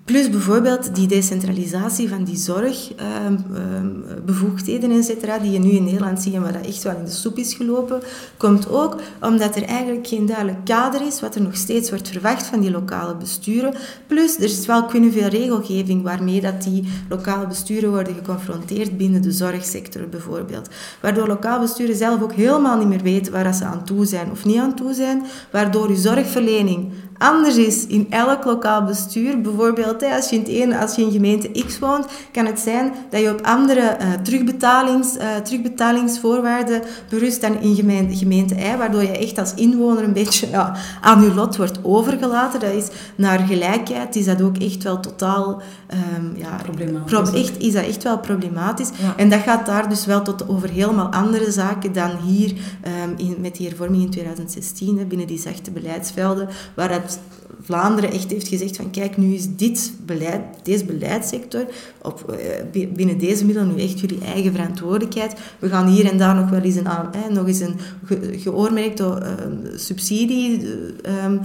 [0.08, 6.22] Plus bijvoorbeeld die decentralisatie van die zorgbevoegdheden, ehm, ehm, uh, die je nu in Nederland
[6.22, 8.02] ziet en waar dat echt wel in de soep is gelopen,
[8.38, 12.46] komt ook omdat er eigenlijk geen duidelijk kader is wat er nog steeds wordt verwacht
[12.46, 13.74] van die lokale besturen.
[14.08, 19.22] Plus, er is wel kunnen veel regelgeving waarmee dat die lokale besturen worden geconfronteerd binnen
[19.22, 20.70] de zorgsector bijvoorbeeld.
[21.02, 24.46] Waardoor lokale besturen zelf ook helemaal niet meer weten waar ze aan toe zijn of
[24.46, 29.42] niet aan toe zijn, waardoor je zorgverlening anders is in elk lokaal bestuur.
[29.42, 32.94] Bijvoorbeeld, als je in, het ene, als je in gemeente X woont, kan het zijn
[33.10, 39.02] dat je op andere uh, terugbetalings, uh, terugbetalingsvoorwaarden berust dan in gemeente, gemeente Y, waardoor
[39.02, 42.60] je echt als inwoner een beetje ja, aan je lot wordt overgelaten.
[42.60, 45.62] Dat is naar gelijkheid is dat ook echt wel totaal...
[46.18, 47.34] Um, ja, problematisch.
[47.34, 48.90] echt, is dat echt wel problematisch.
[49.16, 52.54] En dat gaat daar dus wel tot over helemaal andere zaken dan hier
[53.04, 57.02] um, in, met die hervorming in 2016, binnen die zachte beleidsvelden, waar dat
[57.68, 61.66] Vlaanderen echt heeft gezegd van kijk, nu is dit beleid, deze beleidssector,
[62.02, 62.32] op,
[62.72, 65.36] eh, binnen deze middelen nu echt jullie eigen verantwoordelijkheid.
[65.60, 69.04] We gaan hier en daar nog wel eens een, eh, nog eens een ge, geoormerkte
[69.04, 70.66] uh, subsidie
[71.26, 71.42] um,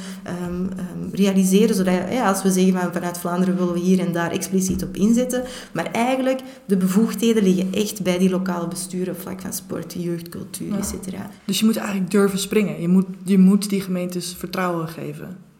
[0.47, 0.69] um,
[1.13, 4.83] realiseren, zodat eh, als we zeggen van vanuit Vlaanderen willen we hier en daar expliciet
[4.83, 9.95] op inzetten, maar eigenlijk de bevoegdheden liggen echt bij die lokale besturen, vlak van sport,
[9.99, 10.77] jeugd, cultuur, ja.
[10.77, 11.17] etc.
[11.45, 12.81] Dus je moet eigenlijk durven springen.
[12.81, 15.51] Je moet, je moet die gemeentes vertrouwen geven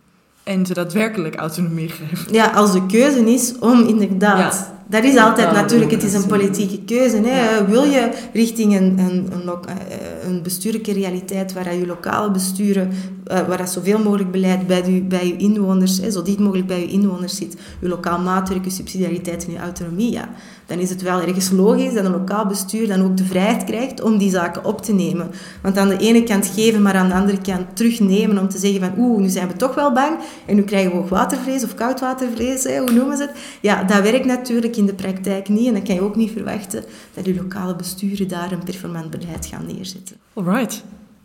[0.43, 2.33] en ze daadwerkelijk autonomie geven.
[2.33, 4.71] Ja, als de keuze is om inderdaad...
[4.89, 7.17] Dat is altijd natuurlijk, het is een politieke keuze.
[7.17, 7.67] Hè.
[7.67, 12.91] Wil je richting een, een, een, eh, een, bestuurlijke realiteit waar je lokale besturen,
[13.25, 16.67] eh, waar dat zoveel mogelijk beleid bij je, bij je inwoners, hè, zo dicht mogelijk
[16.67, 20.29] bij je inwoners zit, je lokaal maatwerk, je subsidiariteit en je autonomie, ja,
[20.67, 24.03] dan is het wel ergens logisch dat een lokaal bestuur dan ook de vrijheid krijgt
[24.03, 25.31] om die zaken op te nemen.
[25.63, 28.81] Want aan de ene kant geven, maar aan de andere kant terugnemen om te zeggen
[28.81, 32.65] van oeh, nu zijn we toch wel bang en nu krijgen we hoogwatervlees of koudwatervlees,
[32.65, 33.33] hè, hoe noemen ze het?
[33.61, 36.85] Ja, dat werkt natuurlijk in de praktijk niet en dan kan je ook niet verwachten
[37.15, 40.17] dat je lokale besturen daar een performant beleid gaan neerzetten.
[40.33, 40.83] Alright.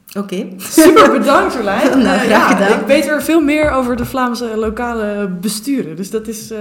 [0.07, 0.19] Oké.
[0.19, 0.53] Okay.
[0.57, 1.99] Super bedankt, Verlijn.
[2.03, 2.69] nou, graag gedaan.
[2.69, 5.95] Ja, ik weet er veel meer over de Vlaamse lokale besturen.
[5.95, 6.51] Dus dat is...
[6.51, 6.57] Uh...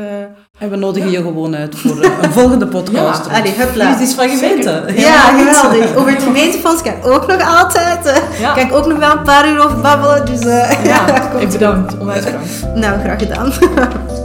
[0.59, 1.19] En we nodigen ja.
[1.19, 3.27] je gewoon uit voor uh, een volgende podcast.
[3.27, 3.87] Ja, allee, hupla.
[3.87, 4.85] Het is van gemeente.
[4.97, 5.97] Ja, geweldig.
[5.97, 8.07] Over het gemeentefonds kan ook nog altijd.
[8.07, 8.55] Uh, ja.
[8.55, 10.27] Kan ik ook nog wel een paar uur over babbelen.
[10.27, 10.43] Dus,
[10.85, 11.99] ja, ik bedankt.
[11.99, 12.75] Onwijs bedankt.
[12.75, 13.53] nou, graag gedaan.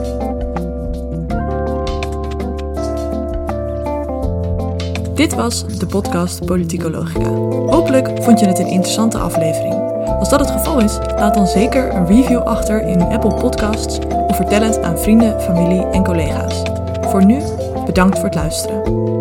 [5.13, 7.29] Dit was de podcast Politicologica.
[7.69, 9.73] Hopelijk vond je het een interessante aflevering.
[10.19, 14.35] Als dat het geval is, laat dan zeker een review achter in Apple Podcasts of
[14.35, 16.61] vertel het aan vrienden, familie en collega's.
[17.01, 17.41] Voor nu,
[17.85, 19.20] bedankt voor het luisteren.